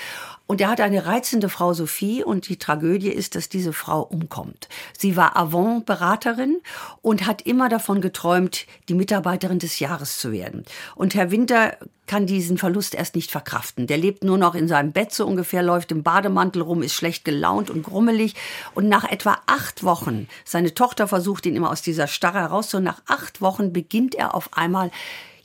[0.48, 4.70] Und er hat eine reizende Frau Sophie und die Tragödie ist, dass diese Frau umkommt.
[4.96, 6.62] Sie war Avon-Beraterin
[7.02, 10.64] und hat immer davon geträumt, die Mitarbeiterin des Jahres zu werden.
[10.94, 13.86] Und Herr Winter kann diesen Verlust erst nicht verkraften.
[13.86, 17.26] Der lebt nur noch in seinem Bett so ungefähr, läuft im Bademantel rum, ist schlecht
[17.26, 18.34] gelaunt und grummelig.
[18.74, 23.02] Und nach etwa acht Wochen, seine Tochter versucht ihn immer aus dieser Starre herauszuholen, nach
[23.06, 24.90] acht Wochen beginnt er auf einmal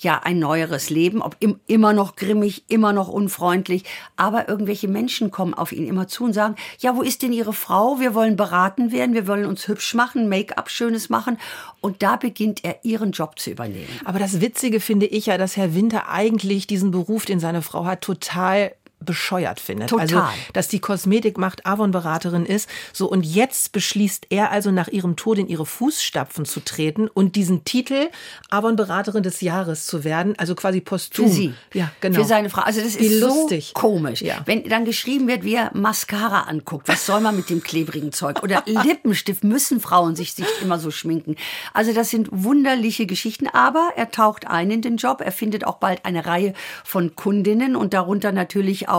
[0.03, 3.83] ja ein neueres Leben, ob im, immer noch grimmig, immer noch unfreundlich,
[4.15, 7.53] aber irgendwelche Menschen kommen auf ihn immer zu und sagen, ja, wo ist denn Ihre
[7.53, 7.99] Frau?
[7.99, 11.37] Wir wollen beraten werden, wir wollen uns hübsch machen, Make-up schönes machen
[11.81, 13.87] und da beginnt er ihren Job zu übernehmen.
[14.05, 17.85] Aber das Witzige finde ich ja, dass Herr Winter eigentlich diesen Beruf, den seine Frau
[17.85, 18.73] hat, total
[19.05, 19.89] bescheuert findet.
[19.89, 20.01] Total.
[20.01, 22.69] Also, dass die Kosmetikmacht Avon-Beraterin ist.
[22.91, 27.35] So, und jetzt beschließt er also nach ihrem Tod in ihre Fußstapfen zu treten und
[27.35, 28.09] diesen Titel
[28.49, 31.27] Avon-Beraterin des Jahres zu werden, also quasi posthum.
[31.27, 31.53] Für sie.
[31.73, 32.19] Ja, genau.
[32.19, 32.61] Für seine Frau.
[32.61, 33.67] Also das Wie ist lustig.
[33.67, 34.21] so komisch.
[34.21, 34.41] Ja.
[34.45, 38.41] Wenn dann geschrieben wird, wie er Mascara anguckt, was soll man mit dem klebrigen Zeug?
[38.43, 41.35] Oder Lippenstift, müssen Frauen sich, sich immer so schminken?
[41.73, 45.21] Also das sind wunderliche Geschichten, aber er taucht ein in den Job.
[45.21, 48.92] Er findet auch bald eine Reihe von Kundinnen und darunter natürlich auch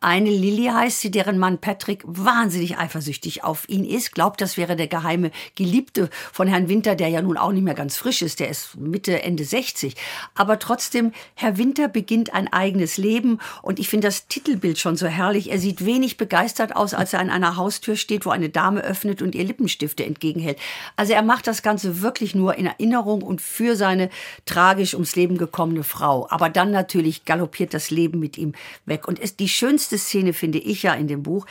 [0.00, 4.14] eine Lilly heißt sie, deren Mann Patrick wahnsinnig eifersüchtig auf ihn ist.
[4.14, 7.74] Glaubt, das wäre der geheime Geliebte von Herrn Winter, der ja nun auch nicht mehr
[7.74, 8.40] ganz frisch ist.
[8.40, 9.94] Der ist Mitte, Ende 60.
[10.34, 15.06] Aber trotzdem, Herr Winter beginnt ein eigenes Leben und ich finde das Titelbild schon so
[15.06, 15.50] herrlich.
[15.50, 19.22] Er sieht wenig begeistert aus, als er an einer Haustür steht, wo eine Dame öffnet
[19.22, 20.58] und ihr Lippenstifte entgegenhält.
[20.96, 24.10] Also er macht das Ganze wirklich nur in Erinnerung und für seine
[24.44, 26.26] tragisch ums Leben gekommene Frau.
[26.30, 28.52] Aber dann natürlich galoppiert das Leben mit ihm
[28.84, 29.08] weg.
[29.08, 31.46] Und es, die schönste Szene finde ich ja in dem Buch,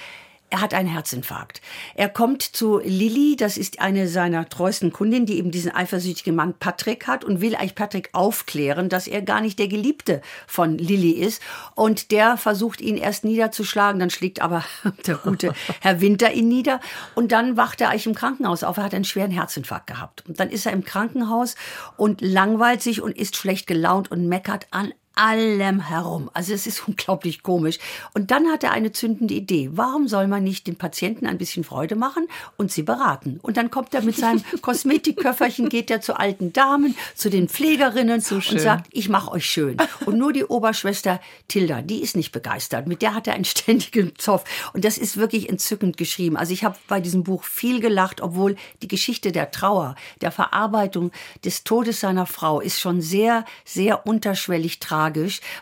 [0.50, 1.62] er hat einen Herzinfarkt.
[1.96, 6.54] Er kommt zu Lilly, das ist eine seiner treuesten Kundinnen, die eben diesen eifersüchtigen Mann
[6.54, 11.12] Patrick hat und will eigentlich Patrick aufklären, dass er gar nicht der Geliebte von Lilly
[11.12, 11.42] ist.
[11.76, 14.64] Und der versucht ihn erst niederzuschlagen, dann schlägt aber
[15.06, 16.80] der gute Herr Winter ihn nieder.
[17.14, 18.78] Und dann wacht er eigentlich im Krankenhaus auf.
[18.78, 20.24] Er hat einen schweren Herzinfarkt gehabt.
[20.28, 21.56] Und dann ist er im Krankenhaus
[21.98, 26.30] und langweilt sich und ist schlecht gelaunt und meckert an allem herum.
[26.34, 27.80] Also es ist unglaublich komisch.
[28.14, 29.70] Und dann hat er eine zündende Idee.
[29.74, 32.28] Warum soll man nicht den Patienten ein bisschen Freude machen
[32.58, 33.40] und sie beraten?
[33.42, 38.22] Und dann kommt er mit seinem Kosmetikköfferchen, geht er zu alten Damen, zu den Pflegerinnen
[38.22, 39.78] So und sagt, ich mache euch schön.
[40.06, 42.88] Und nur die Oberschwester Tilda, die ist nicht begeistert.
[42.88, 44.44] Mit der hat er einen ständigen Zoff.
[44.74, 46.38] Und das ist wirklich entzückend geschrieben.
[46.38, 51.12] Also ich habe bei diesem Buch viel gelacht, obwohl die Geschichte der Trauer, der Verarbeitung
[51.44, 55.07] des Todes seiner Frau ist schon sehr, sehr unterschwellig tragisch,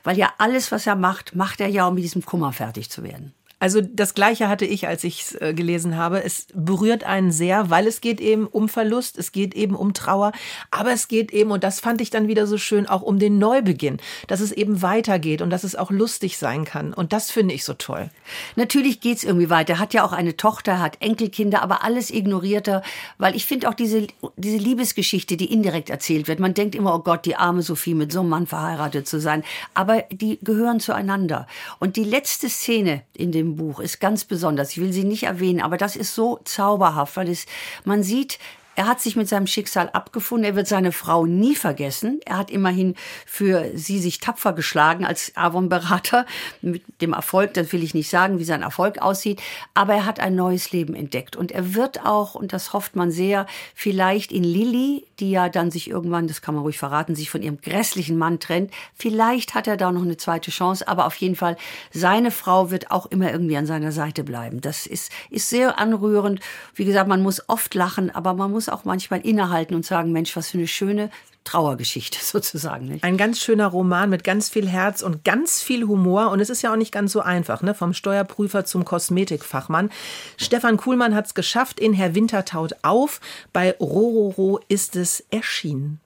[0.04, 3.04] weil ja alles, was er macht, macht er ja, um mit diesem Kummer fertig zu
[3.04, 3.34] werden.
[3.60, 6.24] Also das Gleiche hatte ich, als ich es äh, gelesen habe.
[6.24, 10.34] Es berührt einen sehr, weil es geht eben um Verlust, es geht eben um Trauer,
[10.72, 13.40] aber es geht eben, und das fand ich dann wieder so schön, auch um den
[13.40, 16.94] Neubeginn, dass es eben weitergeht und dass es auch lustig sein kann.
[16.94, 18.10] Und das finde ich so toll.
[18.56, 19.76] Natürlich geht's irgendwie weiter.
[19.76, 22.82] Er hat ja auch eine Tochter, hat Enkelkinder, aber alles ignoriert er,
[23.18, 26.40] weil ich finde auch diese, diese Liebesgeschichte, die indirekt erzählt wird.
[26.40, 29.44] Man denkt immer, oh Gott, die arme Sophie mit so einem Mann verheiratet zu sein.
[29.74, 31.48] Aber die gehören zueinander.
[31.80, 34.72] Und die letzte Szene in dem Buch ist ganz besonders.
[34.72, 37.46] Ich will sie nicht erwähnen, aber das ist so zauberhaft, weil es,
[37.84, 38.40] man sieht,
[38.76, 40.46] er hat sich mit seinem Schicksal abgefunden.
[40.46, 42.20] Er wird seine Frau nie vergessen.
[42.26, 46.26] Er hat immerhin für sie sich tapfer geschlagen als Avon-Berater.
[46.62, 49.42] Mit dem Erfolg, das will ich nicht sagen, wie sein Erfolg aussieht.
[49.74, 51.36] Aber er hat ein neues Leben entdeckt.
[51.36, 55.72] Und er wird auch, und das hofft man sehr, vielleicht in Lilly, die ja dann
[55.72, 58.72] sich irgendwann, das kann man ruhig verraten, sich von ihrem grässlichen Mann trennt.
[58.94, 60.88] Vielleicht hat er da noch eine zweite Chance.
[60.88, 61.56] Aber auf jeden Fall,
[61.92, 64.60] seine Frau wird auch immer irgendwie an seiner Seite bleiben.
[64.60, 66.42] Das ist, ist sehr anrührend.
[66.74, 70.36] Wie gesagt, man muss oft lachen, aber man muss auch manchmal innehalten und sagen, Mensch,
[70.36, 71.10] was für eine schöne
[71.46, 72.88] Trauergeschichte sozusagen.
[72.88, 73.04] Nicht?
[73.04, 76.32] Ein ganz schöner Roman mit ganz viel Herz und ganz viel Humor.
[76.32, 77.74] Und es ist ja auch nicht ganz so einfach, ne?
[77.74, 79.90] vom Steuerprüfer zum Kosmetikfachmann.
[80.38, 83.22] Stefan Kuhlmann hat es geschafft in Herr Winter taut auf.
[83.54, 86.02] Bei Rororo ist es erschienen.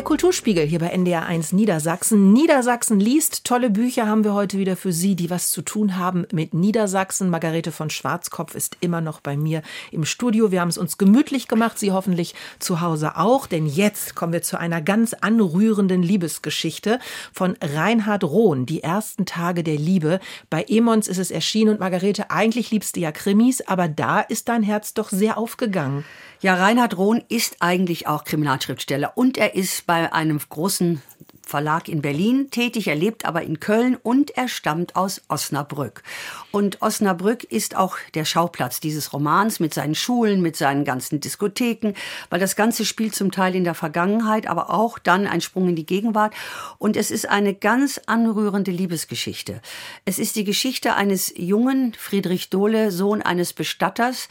[0.00, 2.32] Der Kulturspiegel hier bei NDR1 Niedersachsen.
[2.32, 3.44] Niedersachsen liest.
[3.44, 7.28] Tolle Bücher haben wir heute wieder für Sie, die was zu tun haben mit Niedersachsen.
[7.28, 9.60] Margarete von Schwarzkopf ist immer noch bei mir
[9.92, 10.50] im Studio.
[10.50, 13.46] Wir haben es uns gemütlich gemacht, Sie hoffentlich zu Hause auch.
[13.46, 16.98] Denn jetzt kommen wir zu einer ganz anrührenden Liebesgeschichte
[17.30, 18.64] von Reinhard Rohn.
[18.64, 20.18] Die ersten Tage der Liebe.
[20.48, 24.48] Bei Emons ist es erschienen und Margarete, eigentlich liebst du ja Krimis, aber da ist
[24.48, 26.06] dein Herz doch sehr aufgegangen.
[26.42, 31.02] Ja, Reinhard Rohn ist eigentlich auch Kriminalschriftsteller und er ist bei einem großen
[31.46, 36.02] Verlag in Berlin tätig, er lebt aber in Köln und er stammt aus Osnabrück.
[36.50, 41.92] Und Osnabrück ist auch der Schauplatz dieses Romans mit seinen Schulen, mit seinen ganzen Diskotheken,
[42.30, 45.76] weil das Ganze spielt zum Teil in der Vergangenheit, aber auch dann ein Sprung in
[45.76, 46.32] die Gegenwart.
[46.78, 49.60] Und es ist eine ganz anrührende Liebesgeschichte.
[50.06, 54.28] Es ist die Geschichte eines jungen Friedrich Dohle, Sohn eines Bestatters,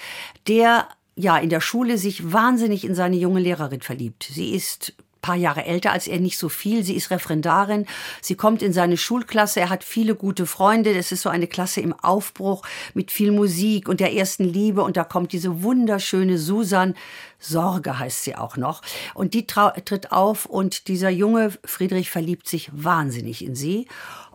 [0.48, 0.88] der
[1.20, 4.30] ja in der Schule sich wahnsinnig in seine junge Lehrerin verliebt.
[4.32, 6.84] Sie ist paar Jahre älter als er, nicht so viel.
[6.84, 7.86] Sie ist Referendarin.
[8.22, 9.60] Sie kommt in seine Schulklasse.
[9.60, 10.94] Er hat viele gute Freunde.
[10.94, 14.82] Das ist so eine Klasse im Aufbruch mit viel Musik und der ersten Liebe.
[14.82, 16.96] Und da kommt diese wunderschöne Susan.
[17.38, 18.82] Sorge heißt sie auch noch.
[19.14, 23.88] Und die tritt auf und dieser junge Friedrich verliebt sich wahnsinnig in sie.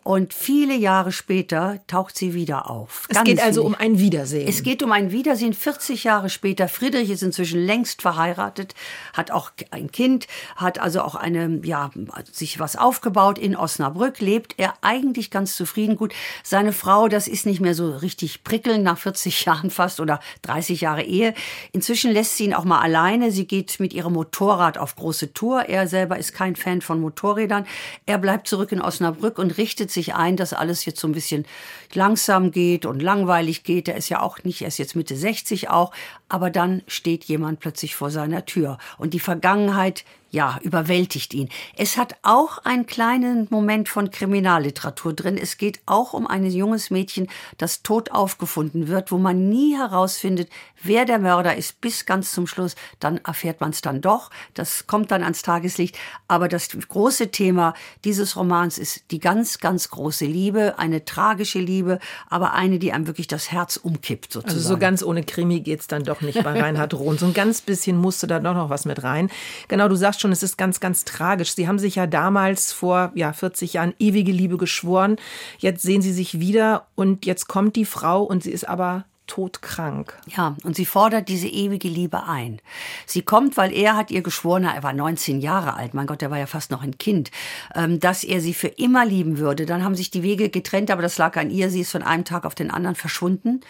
[0.04, 3.06] Und viele Jahre später taucht sie wieder auf.
[3.08, 4.46] Es geht also um ein Wiedersehen.
[4.46, 6.68] Es geht um ein Wiedersehen 40 Jahre später.
[6.68, 8.74] Friedrich ist inzwischen längst verheiratet,
[9.14, 11.90] hat auch ein Kind, hat also auch eine, ja,
[12.30, 15.96] sich was aufgebaut in Osnabrück, lebt er eigentlich ganz zufrieden.
[15.96, 16.12] Gut,
[16.42, 20.82] seine Frau, das ist nicht mehr so richtig prickelnd nach 40 Jahren fast oder 30
[20.82, 21.32] Jahre Ehe.
[21.72, 23.30] Inzwischen lässt sie ihn auch mal alleine.
[23.30, 25.70] Sie geht mit ihrem Motorrad auf große Tour.
[25.70, 27.64] Er selber ist kein Fan von Motorrädern.
[28.04, 31.46] Er bleibt zurück in Osnabrück und richtet sich ein, dass alles jetzt so ein bisschen
[31.94, 33.88] langsam geht und langweilig geht.
[33.88, 35.92] Er ist ja auch nicht, er ist jetzt Mitte 60 auch,
[36.34, 41.48] aber dann steht jemand plötzlich vor seiner Tür und die Vergangenheit ja, überwältigt ihn.
[41.76, 45.38] Es hat auch einen kleinen Moment von Kriminalliteratur drin.
[45.40, 50.50] Es geht auch um ein junges Mädchen, das tot aufgefunden wird, wo man nie herausfindet,
[50.82, 52.74] wer der Mörder ist, bis ganz zum Schluss.
[52.98, 54.30] Dann erfährt man es dann doch.
[54.54, 55.96] Das kommt dann ans Tageslicht.
[56.26, 62.00] Aber das große Thema dieses Romans ist die ganz, ganz große Liebe, eine tragische Liebe,
[62.28, 64.56] aber eine, die einem wirklich das Herz umkippt, sozusagen.
[64.58, 67.18] Also so ganz ohne Krimi geht's dann doch nicht bei Reinhard Rohn.
[67.18, 69.30] So ein ganz bisschen musste da doch noch was mit rein.
[69.68, 71.54] Genau, du sagst schon, es ist ganz, ganz tragisch.
[71.54, 75.16] Sie haben sich ja damals vor ja, 40 Jahren ewige Liebe geschworen.
[75.58, 80.18] Jetzt sehen Sie sich wieder und jetzt kommt die Frau und sie ist aber todkrank.
[80.36, 82.60] Ja, und sie fordert diese ewige Liebe ein.
[83.06, 86.30] Sie kommt, weil er hat ihr geschworen, er war 19 Jahre alt, mein Gott, er
[86.30, 87.30] war ja fast noch ein Kind,
[87.74, 89.66] ähm, dass er sie für immer lieben würde.
[89.66, 91.70] Dann haben sich die Wege getrennt, aber das lag an ihr.
[91.70, 93.60] Sie ist von einem Tag auf den anderen verschwunden.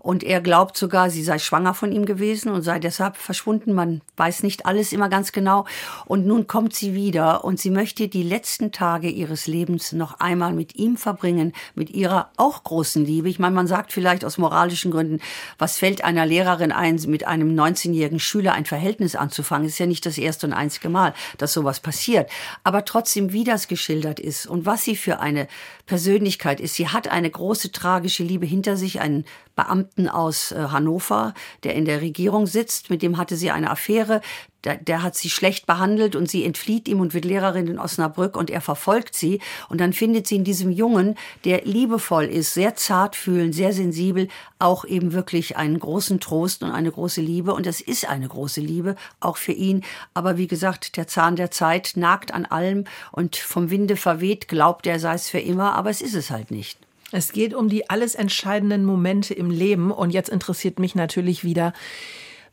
[0.00, 3.72] Und er glaubt sogar, sie sei schwanger von ihm gewesen und sei deshalb verschwunden.
[3.72, 5.66] Man weiß nicht alles immer ganz genau.
[6.06, 10.52] Und nun kommt sie wieder und sie möchte die letzten Tage ihres Lebens noch einmal
[10.52, 13.28] mit ihm verbringen, mit ihrer auch großen Liebe.
[13.28, 15.20] Ich meine, man sagt vielleicht aus moralischen Gründen,
[15.58, 19.66] was fällt einer Lehrerin ein, mit einem 19-jährigen Schüler ein Verhältnis anzufangen?
[19.66, 22.30] ist ja nicht das erste und einzige Mal, dass sowas passiert.
[22.64, 25.46] Aber trotzdem, wie das geschildert ist und was sie für eine
[25.90, 26.76] Persönlichkeit ist.
[26.76, 29.24] Sie hat eine große tragische Liebe hinter sich, einen
[29.56, 32.90] Beamten aus äh, Hannover, der in der Regierung sitzt.
[32.90, 34.20] Mit dem hatte sie eine Affäre.
[34.64, 38.36] Der, der, hat sie schlecht behandelt und sie entflieht ihm und wird Lehrerin in Osnabrück
[38.36, 39.40] und er verfolgt sie.
[39.68, 44.84] Und dann findet sie in diesem Jungen, der liebevoll ist, sehr zartfühlend, sehr sensibel, auch
[44.84, 47.54] eben wirklich einen großen Trost und eine große Liebe.
[47.54, 49.82] Und es ist eine große Liebe, auch für ihn.
[50.12, 54.86] Aber wie gesagt, der Zahn der Zeit nagt an allem und vom Winde verweht, glaubt
[54.86, 56.78] er, sei es für immer, aber es ist es halt nicht.
[57.12, 59.90] Es geht um die alles entscheidenden Momente im Leben.
[59.90, 61.72] Und jetzt interessiert mich natürlich wieder,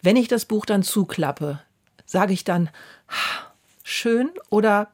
[0.01, 1.61] wenn ich das Buch dann zuklappe,
[2.07, 2.69] sage ich dann,
[3.83, 4.89] schön oder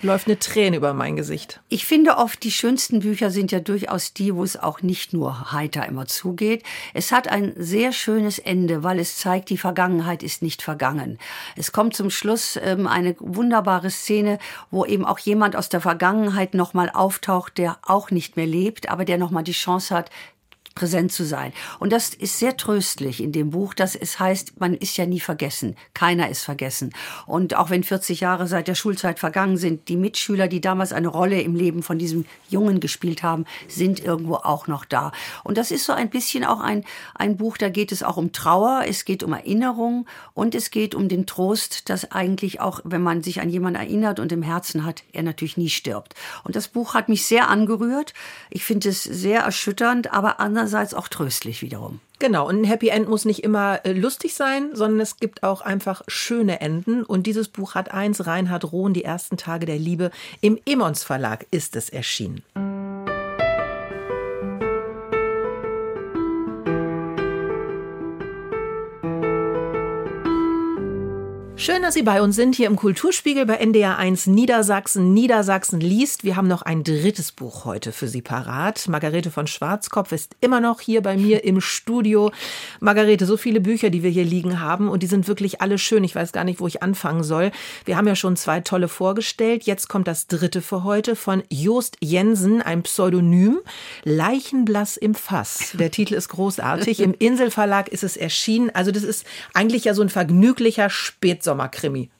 [0.00, 1.60] läuft eine Träne über mein Gesicht.
[1.68, 5.52] Ich finde oft, die schönsten Bücher sind ja durchaus die, wo es auch nicht nur
[5.52, 6.62] heiter immer zugeht.
[6.94, 11.18] Es hat ein sehr schönes Ende, weil es zeigt, die Vergangenheit ist nicht vergangen.
[11.56, 14.38] Es kommt zum Schluss ähm, eine wunderbare Szene,
[14.70, 19.04] wo eben auch jemand aus der Vergangenheit nochmal auftaucht, der auch nicht mehr lebt, aber
[19.04, 20.10] der nochmal die Chance hat,
[20.78, 21.52] präsent zu sein.
[21.80, 25.18] Und das ist sehr tröstlich in dem Buch, dass es heißt, man ist ja nie
[25.18, 25.74] vergessen.
[25.92, 26.92] Keiner ist vergessen.
[27.26, 31.08] Und auch wenn 40 Jahre seit der Schulzeit vergangen sind, die Mitschüler, die damals eine
[31.08, 35.10] Rolle im Leben von diesem Jungen gespielt haben, sind irgendwo auch noch da.
[35.42, 36.84] Und das ist so ein bisschen auch ein,
[37.16, 40.94] ein Buch, da geht es auch um Trauer, es geht um Erinnerung und es geht
[40.94, 44.84] um den Trost, dass eigentlich auch, wenn man sich an jemanden erinnert und im Herzen
[44.84, 46.14] hat, er natürlich nie stirbt.
[46.44, 48.14] Und das Buch hat mich sehr angerührt.
[48.48, 52.00] Ich finde es sehr erschütternd, aber anders andererseits auch tröstlich wiederum.
[52.18, 55.60] Genau, und ein Happy End muss nicht immer äh, lustig sein, sondern es gibt auch
[55.60, 57.04] einfach schöne Enden.
[57.04, 60.10] Und dieses Buch hat eins, Reinhard Rohn, Die ersten Tage der Liebe.
[60.40, 62.42] Im Emons Verlag ist es erschienen.
[71.60, 75.12] Schön, dass Sie bei uns sind, hier im Kulturspiegel bei NDR 1 Niedersachsen.
[75.12, 76.22] Niedersachsen liest.
[76.22, 78.86] Wir haben noch ein drittes Buch heute für Sie parat.
[78.86, 82.30] Margarete von Schwarzkopf ist immer noch hier bei mir im Studio.
[82.78, 86.04] Margarete, so viele Bücher, die wir hier liegen haben und die sind wirklich alle schön.
[86.04, 87.50] Ich weiß gar nicht, wo ich anfangen soll.
[87.84, 89.64] Wir haben ja schon zwei tolle vorgestellt.
[89.64, 93.58] Jetzt kommt das dritte für heute von Jost Jensen, ein Pseudonym.
[94.04, 95.72] Leichenblass im Fass.
[95.72, 97.00] Der Titel ist großartig.
[97.00, 98.70] Im Inselverlag ist es erschienen.
[98.72, 101.47] Also das ist eigentlich ja so ein vergnüglicher Spätsommer.
[101.48, 102.10] Sommerkrimi.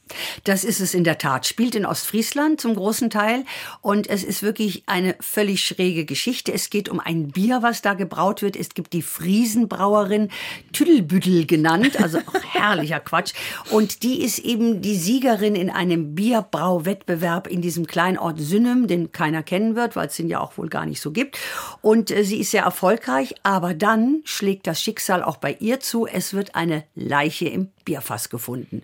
[0.44, 1.46] Das ist es in der Tat.
[1.46, 3.44] Spielt in Ostfriesland zum großen Teil
[3.80, 6.52] und es ist wirklich eine völlig schräge Geschichte.
[6.52, 8.56] Es geht um ein Bier, was da gebraut wird.
[8.56, 10.28] Es gibt die Friesenbrauerin
[10.72, 12.18] Tüdelbüttel genannt, also
[12.52, 13.32] herrlicher Quatsch.
[13.70, 19.12] Und die ist eben die Siegerin in einem Bierbrauwettbewerb in diesem kleinen Ort Synnem, den
[19.12, 21.38] keiner kennen wird, weil es den ja auch wohl gar nicht so gibt.
[21.80, 26.06] Und äh, sie ist sehr erfolgreich, aber dann schlägt das Schicksal auch bei ihr zu.
[26.06, 28.82] Es wird eine Leiche im Bierfass gefunden.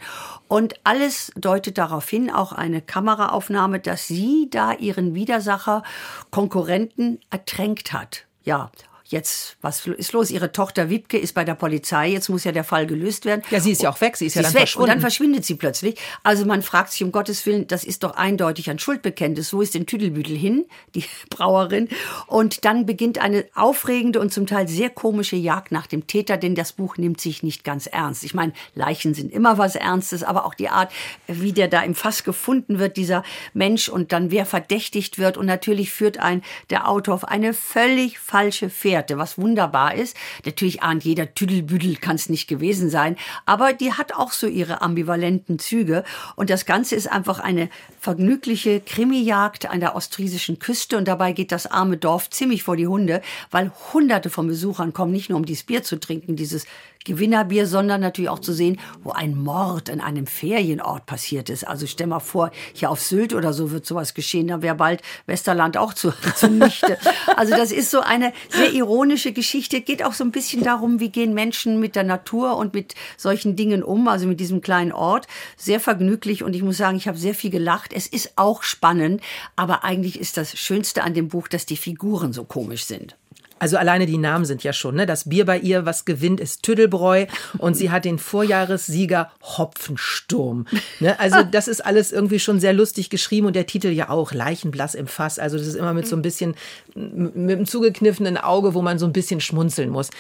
[0.49, 5.83] Und alles deutet darauf hin, auch eine Kameraaufnahme, dass sie da ihren Widersacher,
[6.31, 8.27] Konkurrenten ertränkt hat.
[8.43, 8.71] Ja,
[9.07, 10.31] jetzt, was ist los?
[10.31, 13.43] Ihre Tochter Wiebke ist bei der Polizei, jetzt muss ja der Fall gelöst werden.
[13.51, 14.83] Ja, sie ist ja auch weg, sie ist sie ja ist dann weg verschwunden.
[14.83, 15.99] und dann verschwindet sie plötzlich.
[16.23, 19.53] Also man fragt sich um Gottes Willen, das ist doch eindeutig ein Schuldbekenntnis.
[19.53, 20.65] Wo ist denn Tüdelbüttel hin,
[20.95, 21.89] die Brauerin?
[22.27, 26.55] Und dann beginnt eine aufregende und zum Teil sehr komische Jagd nach dem Täter, denn
[26.55, 28.25] das Buch nimmt sich nicht ganz ernst.
[28.25, 30.91] Ich meine, Leichen sind immer was Ernstes, aber auch die Art,
[31.27, 35.47] wie der da im Fass gefunden wird, dieser Mensch und dann wer verdächtigt wird und
[35.47, 40.17] natürlich führt ein der Autor auf eine völlig falsche Fährte, was wunderbar ist.
[40.45, 44.83] Natürlich ahnt jeder, Tüdelbüdel kann es nicht gewesen sein, aber die hat auch so ihre
[44.83, 46.05] ambivalenten Züge
[46.37, 47.69] und das Ganze ist einfach eine
[48.01, 52.87] vergnügliche Krimijagd an der ostfriesischen Küste und dabei geht das arme Dorf ziemlich vor die
[52.87, 56.67] Hunde, weil hunderte von Besuchern kommen, nicht nur um dieses Bier zu trinken, dieses
[57.05, 61.67] Gewinnerbier, sondern natürlich auch zu sehen, wo ein Mord in einem Ferienort passiert ist.
[61.67, 65.03] Also stell mal vor, hier auf Sylt oder so wird sowas geschehen, da wäre bald
[65.27, 66.99] Westerland auch zu, zunichte.
[67.37, 71.11] Also das ist so eine sehr ironische Geschichte, geht auch so ein bisschen darum, wie
[71.11, 75.27] gehen Menschen mit der Natur und mit solchen Dingen um, also mit diesem kleinen Ort.
[75.57, 77.93] Sehr vergnüglich und ich muss sagen, ich habe sehr viel gelacht.
[77.93, 79.21] Es ist auch spannend,
[79.57, 83.17] aber eigentlich ist das Schönste an dem Buch, dass die Figuren so komisch sind.
[83.65, 85.07] Also alleine die Namen sind ja schon, ne?
[85.07, 87.25] Das Bier bei ihr, was gewinnt, ist Tüdelbräu
[87.57, 90.67] und sie hat den Vorjahressieger Hopfensturm.
[91.01, 91.19] Ne?
[91.19, 94.95] Also das ist alles irgendwie schon sehr lustig geschrieben und der Titel ja auch, Leichenblass
[94.95, 95.39] im Fass.
[95.39, 96.57] Also das ist immer mit so ein bisschen,
[96.95, 100.11] mit einem zugekniffenen Auge, wo man so ein bisschen schmunzeln muss.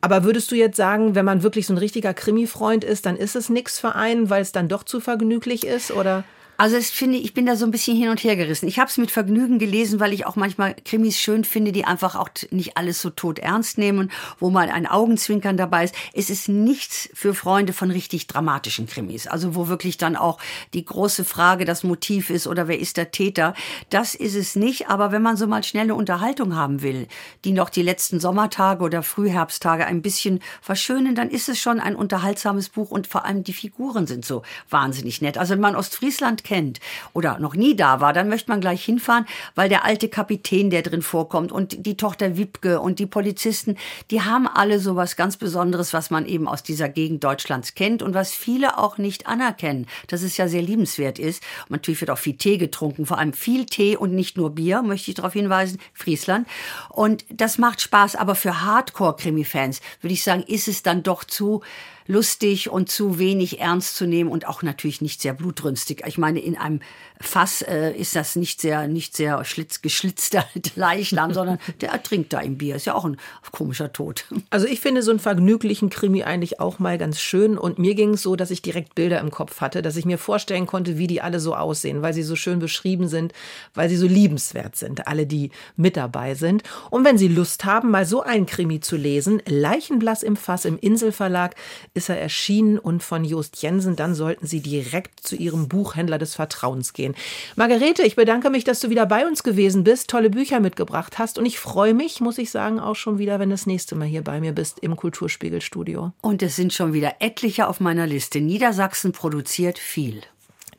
[0.00, 3.36] Aber würdest du jetzt sagen, wenn man wirklich so ein richtiger Krimi-Freund ist, dann ist
[3.36, 6.24] es nichts für einen, weil es dann doch zu vergnüglich ist, oder?
[6.56, 8.68] Also es finde ich bin da so ein bisschen hin und her gerissen.
[8.68, 12.14] Ich habe es mit Vergnügen gelesen, weil ich auch manchmal Krimis schön finde, die einfach
[12.14, 15.94] auch nicht alles so tot ernst nehmen, wo mal ein Augenzwinkern dabei ist.
[16.12, 20.38] Es ist nichts für Freunde von richtig dramatischen Krimis, also wo wirklich dann auch
[20.74, 23.54] die große Frage das Motiv ist oder wer ist der Täter.
[23.90, 27.08] Das ist es nicht, aber wenn man so mal schnelle Unterhaltung haben will,
[27.44, 31.96] die noch die letzten Sommertage oder Frühherbsttage ein bisschen verschönen, dann ist es schon ein
[31.96, 35.36] unterhaltsames Buch und vor allem die Figuren sind so wahnsinnig nett.
[35.36, 36.80] Also wenn man Ostfriesland kennt
[37.12, 40.82] oder noch nie da war, dann möchte man gleich hinfahren, weil der alte Kapitän, der
[40.82, 43.76] drin vorkommt und die Tochter Wiebke und die Polizisten,
[44.10, 48.02] die haben alle so was ganz Besonderes, was man eben aus dieser Gegend Deutschlands kennt
[48.02, 51.42] und was viele auch nicht anerkennen, dass es ja sehr liebenswert ist.
[51.64, 54.82] Und natürlich wird auch viel Tee getrunken, vor allem viel Tee und nicht nur Bier,
[54.82, 56.46] möchte ich darauf hinweisen, Friesland.
[56.90, 61.62] Und das macht Spaß, aber für Hardcore-Krimi-Fans würde ich sagen, ist es dann doch zu
[62.06, 66.02] lustig und zu wenig ernst zu nehmen und auch natürlich nicht sehr blutrünstig.
[66.06, 66.80] Ich meine, in einem
[67.26, 70.44] Fass äh, ist das nicht sehr, nicht sehr schlitz, geschlitzter
[70.76, 72.76] Leichnam, sondern der ertrinkt da im Bier.
[72.76, 73.16] Ist ja auch ein
[73.50, 74.24] komischer Tod.
[74.50, 77.58] Also ich finde so einen vergnüglichen Krimi eigentlich auch mal ganz schön.
[77.58, 80.18] Und mir ging es so, dass ich direkt Bilder im Kopf hatte, dass ich mir
[80.18, 83.32] vorstellen konnte, wie die alle so aussehen, weil sie so schön beschrieben sind,
[83.74, 86.62] weil sie so liebenswert sind, alle, die mit dabei sind.
[86.90, 90.78] Und wenn Sie Lust haben, mal so einen Krimi zu lesen, Leichenblass im Fass im
[90.78, 91.56] Inselverlag,
[91.94, 96.34] ist er erschienen und von Jost Jensen, dann sollten Sie direkt zu Ihrem Buchhändler des
[96.34, 97.13] Vertrauens gehen.
[97.56, 101.38] Margarete, ich bedanke mich, dass du wieder bei uns gewesen bist, tolle Bücher mitgebracht hast
[101.38, 104.06] und ich freue mich, muss ich sagen, auch schon wieder, wenn du das nächste Mal
[104.06, 106.12] hier bei mir bist im Kulturspiegelstudio.
[106.20, 108.40] Und es sind schon wieder etliche auf meiner Liste.
[108.40, 110.22] Niedersachsen produziert viel.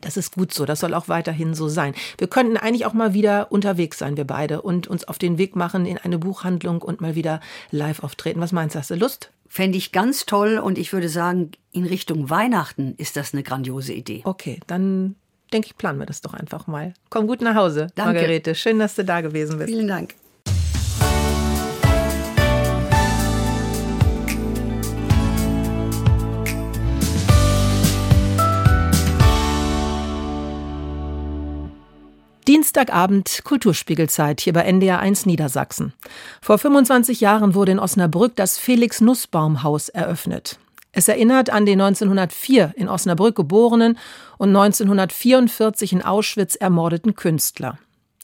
[0.01, 1.95] Das ist gut so, das soll auch weiterhin so sein.
[2.19, 5.55] Wir könnten eigentlich auch mal wieder unterwegs sein, wir beide, und uns auf den Weg
[5.55, 7.39] machen in eine Buchhandlung und mal wieder
[7.71, 8.39] live auftreten.
[8.39, 9.31] Was meinst du, hast du Lust?
[9.47, 13.93] Fände ich ganz toll und ich würde sagen, in Richtung Weihnachten ist das eine grandiose
[13.93, 14.21] Idee.
[14.25, 15.15] Okay, dann
[15.55, 16.93] denke ich, planen wir das doch einfach mal.
[17.09, 18.13] Komm gut nach Hause, Danke.
[18.13, 18.55] Margarete.
[18.55, 19.69] Schön, dass du da gewesen bist.
[19.69, 20.13] Vielen Dank.
[32.47, 35.93] Dienstagabend Kulturspiegelzeit hier bei NDR 1 Niedersachsen.
[36.41, 40.59] Vor 25 Jahren wurde in Osnabrück das Felix Nussbaum Haus eröffnet.
[40.97, 43.97] Es erinnert an den 1904 in Osnabrück geborenen
[44.37, 47.77] und 1944 in Auschwitz ermordeten Künstler.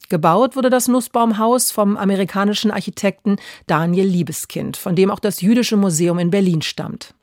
[0.08, 6.18] Gebaut wurde das Nussbaumhaus vom amerikanischen Architekten Daniel Liebeskind, von dem auch das Jüdische Museum
[6.18, 7.14] in Berlin stammt.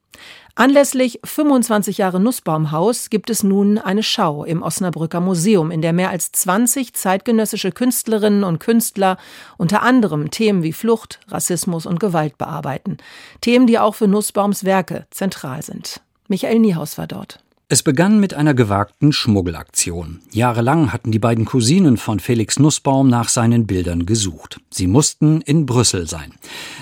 [0.60, 6.10] Anlässlich 25 Jahre Nussbaumhaus gibt es nun eine Schau im Osnabrücker Museum, in der mehr
[6.10, 9.16] als 20 zeitgenössische Künstlerinnen und Künstler
[9.58, 12.98] unter anderem Themen wie Flucht, Rassismus und Gewalt bearbeiten.
[13.40, 16.02] Themen, die auch für Nussbaums Werke zentral sind.
[16.28, 17.40] Michael Niehaus war dort.
[17.72, 20.22] Es begann mit einer gewagten Schmuggelaktion.
[20.32, 24.60] Jahrelang hatten die beiden Cousinen von Felix Nussbaum nach seinen Bildern gesucht.
[24.72, 26.34] Sie mussten in Brüssel sein.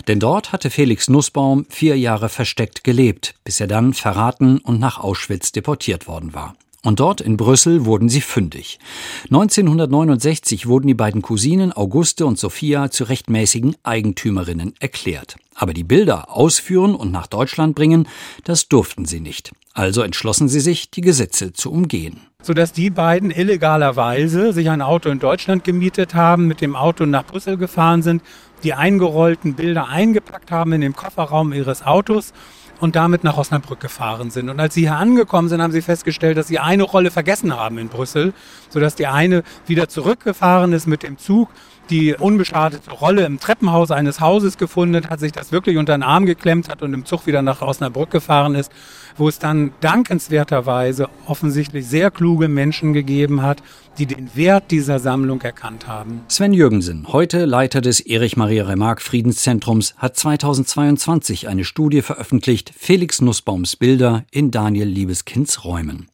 [0.08, 4.98] Denn dort hatte Felix Nussbaum vier Jahre versteckt gelebt, bis er dann verraten und nach
[4.98, 6.56] Auschwitz deportiert worden war.
[6.88, 8.80] Und dort in Brüssel wurden sie fündig.
[9.26, 15.36] 1969 wurden die beiden Cousinen Auguste und Sophia zu rechtmäßigen Eigentümerinnen erklärt.
[15.54, 18.08] Aber die Bilder ausführen und nach Deutschland bringen,
[18.46, 19.52] das durften sie nicht.
[19.74, 22.22] Also entschlossen sie sich, die Gesetze zu umgehen.
[22.42, 27.26] Sodass die beiden illegalerweise sich ein Auto in Deutschland gemietet haben, mit dem Auto nach
[27.26, 28.22] Brüssel gefahren sind,
[28.64, 32.32] die eingerollten Bilder eingepackt haben in den Kofferraum ihres Autos
[32.80, 34.49] und damit nach Osnabrück gefahren sind.
[34.49, 37.78] Und als sie hier angekommen sind, haben sie festgestellt, dass sie eine Rolle vergessen haben
[37.78, 38.34] in Brüssel,
[38.69, 41.49] sodass die eine wieder zurückgefahren ist mit dem Zug
[41.89, 46.25] die unbeschadete Rolle im Treppenhaus eines Hauses gefunden hat, sich das wirklich unter den Arm
[46.25, 48.71] geklemmt hat und im Zug wieder nach Osnabrück gefahren ist,
[49.18, 53.61] wo es dann dankenswerterweise offensichtlich sehr kluge Menschen gegeben hat,
[53.97, 56.22] die den Wert dieser Sammlung erkannt haben.
[56.28, 63.22] Sven Jürgensen, heute Leiter des Erich Maria Remarque Friedenszentrums, hat 2022 eine Studie veröffentlicht, Felix
[63.22, 66.07] Nussbaums Bilder in Daniel Liebeskinds Räumen.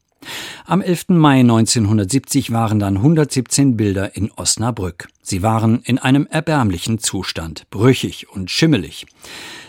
[0.64, 1.10] Am 11.
[1.10, 5.08] Mai 1970 waren dann 117 Bilder in Osnabrück.
[5.22, 9.06] Sie waren in einem erbärmlichen Zustand, brüchig und schimmelig.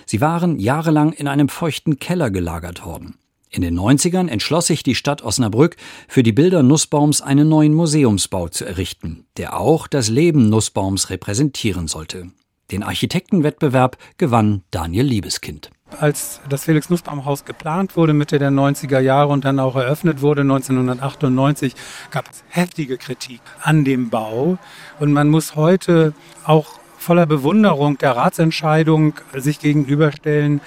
[0.06, 3.16] Sie waren jahrelang in einem feuchten Keller gelagert worden.
[3.56, 5.78] In den 90ern entschloss sich die Stadt Osnabrück,
[6.10, 11.88] für die Bilder Nussbaums einen neuen Museumsbau zu errichten, der auch das Leben Nussbaums repräsentieren
[11.88, 12.32] sollte.
[12.72, 15.70] Den Architektenwettbewerb gewann Daniel Liebeskind.
[16.02, 20.22] Als das Felix Nussbaum Haus geplant wurde Mitte der 90er Jahre und dann auch eröffnet
[20.22, 21.76] wurde 1998,
[22.12, 24.58] gab es heftige Kritik an dem Bau.
[25.00, 30.60] Und man muss heute auch voller Bewunderung der Ratsentscheidung sich gegenüberstellen,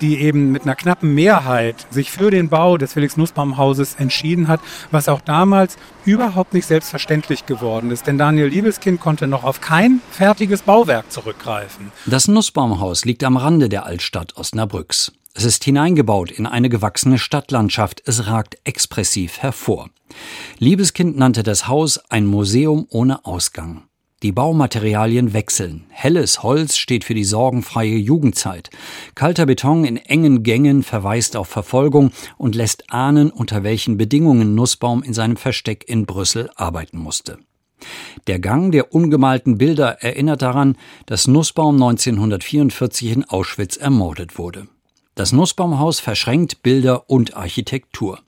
[0.00, 4.48] die eben mit einer knappen Mehrheit sich für den Bau des Felix Nussbaum Hauses entschieden
[4.48, 8.06] hat, was auch damals überhaupt nicht selbstverständlich geworden ist.
[8.08, 11.92] Denn Daniel Liebeskind konnte noch auf kein fertiges Bauwerk zurückgreifen.
[12.06, 15.12] Das Nussbaumhaus liegt am Rande der Altstadt Osnabrücks.
[15.32, 18.02] Es ist hineingebaut in eine gewachsene Stadtlandschaft.
[18.04, 19.90] Es ragt expressiv hervor.
[20.58, 23.84] Liebeskind nannte das Haus ein Museum ohne Ausgang.
[24.24, 25.84] Die Baumaterialien wechseln.
[25.90, 28.70] Helles Holz steht für die sorgenfreie Jugendzeit.
[29.14, 35.02] Kalter Beton in engen Gängen verweist auf Verfolgung und lässt ahnen, unter welchen Bedingungen Nussbaum
[35.02, 37.36] in seinem Versteck in Brüssel arbeiten musste.
[38.26, 44.68] Der Gang der ungemalten Bilder erinnert daran, dass Nussbaum 1944 in Auschwitz ermordet wurde.
[45.16, 48.20] Das Nussbaumhaus verschränkt Bilder und Architektur.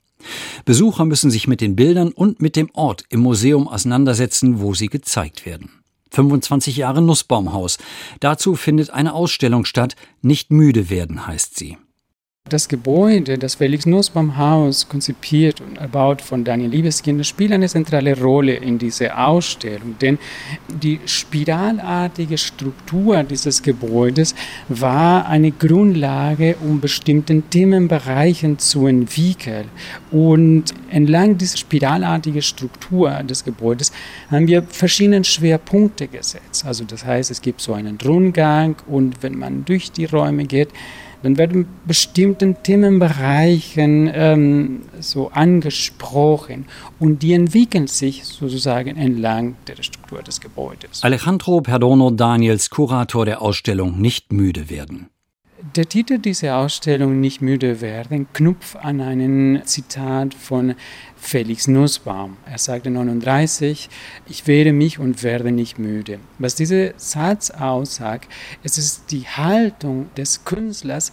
[0.66, 4.88] Besucher müssen sich mit den Bildern und mit dem Ort im Museum auseinandersetzen, wo sie
[4.88, 5.70] gezeigt werden.
[6.16, 7.76] 25 Jahre Nussbaumhaus.
[8.20, 9.96] Dazu findet eine Ausstellung statt.
[10.22, 11.76] Nicht müde werden heißt sie.
[12.48, 18.16] Das Gebäude, das Felix Nussbaum Haus, konzipiert und erbaut von Daniel Liebeskind, spielt eine zentrale
[18.16, 20.16] Rolle in dieser Ausstellung, denn
[20.68, 24.36] die spiralartige Struktur dieses Gebäudes
[24.68, 29.66] war eine Grundlage, um bestimmten Themenbereichen zu entwickeln.
[30.12, 33.90] Und entlang dieser spiralartigen Struktur des Gebäudes
[34.30, 36.64] haben wir verschiedene Schwerpunkte gesetzt.
[36.64, 40.68] Also das heißt, es gibt so einen Rundgang und wenn man durch die Räume geht,
[41.26, 46.66] dann werden bestimmten Themenbereichen ähm, so angesprochen
[47.00, 51.02] und die entwickeln sich sozusagen entlang der Struktur des Gebäudes.
[51.02, 55.08] Alejandro Perdono Daniels, Kurator der Ausstellung Nicht müde werden.
[55.74, 60.74] Der Titel dieser Ausstellung Nicht müde werden knüpft an einen Zitat von
[61.26, 62.36] Felix Nussbaum.
[62.46, 63.88] Er sagte 39,
[64.28, 66.20] ich wehre mich und werde nicht müde.
[66.38, 68.30] Was dieser Satz aussagt,
[68.62, 71.12] es ist die Haltung des Künstlers,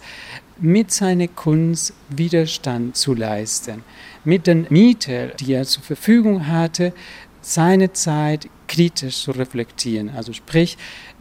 [0.60, 3.82] mit seiner Kunst Widerstand zu leisten,
[4.24, 6.92] mit den Mitteln, die er zur Verfügung hatte,
[7.40, 10.78] seine Zeit kritisch zu reflektieren, also sprich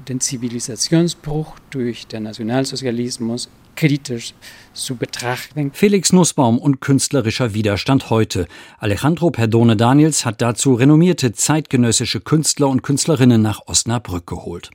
[0.07, 4.33] den Zivilisationsbruch durch den Nationalsozialismus kritisch
[4.73, 5.71] zu betrachten.
[5.73, 8.47] Felix Nussbaum und künstlerischer Widerstand heute.
[8.79, 14.71] Alejandro Perdone Daniels hat dazu renommierte zeitgenössische Künstler und Künstlerinnen nach Osnabrück geholt.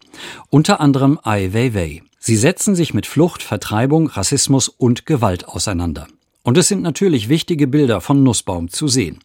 [0.50, 2.02] Unter anderem Ai Weiwei.
[2.18, 6.08] Sie setzen sich mit Flucht, Vertreibung, Rassismus und Gewalt auseinander.
[6.42, 9.18] Und es sind natürlich wichtige Bilder von Nussbaum zu sehen.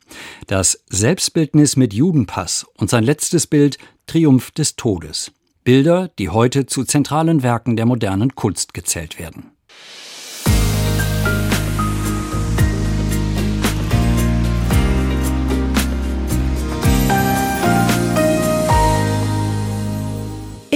[0.47, 5.31] Das Selbstbildnis mit Judenpass und sein letztes Bild Triumph des Todes.
[5.63, 9.52] Bilder, die heute zu zentralen Werken der modernen Kunst gezählt werden.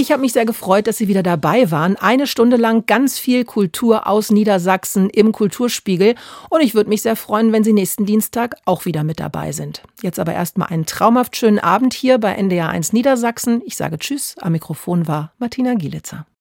[0.07, 1.95] Ich habe mich sehr gefreut, dass Sie wieder dabei waren.
[1.95, 6.13] Eine Stunde lang ganz viel Kultur aus Niedersachsen im Kulturspiegel.
[6.49, 9.81] Und ich würde mich sehr freuen, wenn Sie nächsten Dienstag auch wieder mit dabei sind.
[10.03, 13.63] Jetzt aber erstmal einen traumhaft schönen Abend hier bei NDR 1 Niedersachsen.
[13.65, 14.35] Ich sage Tschüss.
[14.39, 16.27] Am Mikrofon war Martina Gielitzer.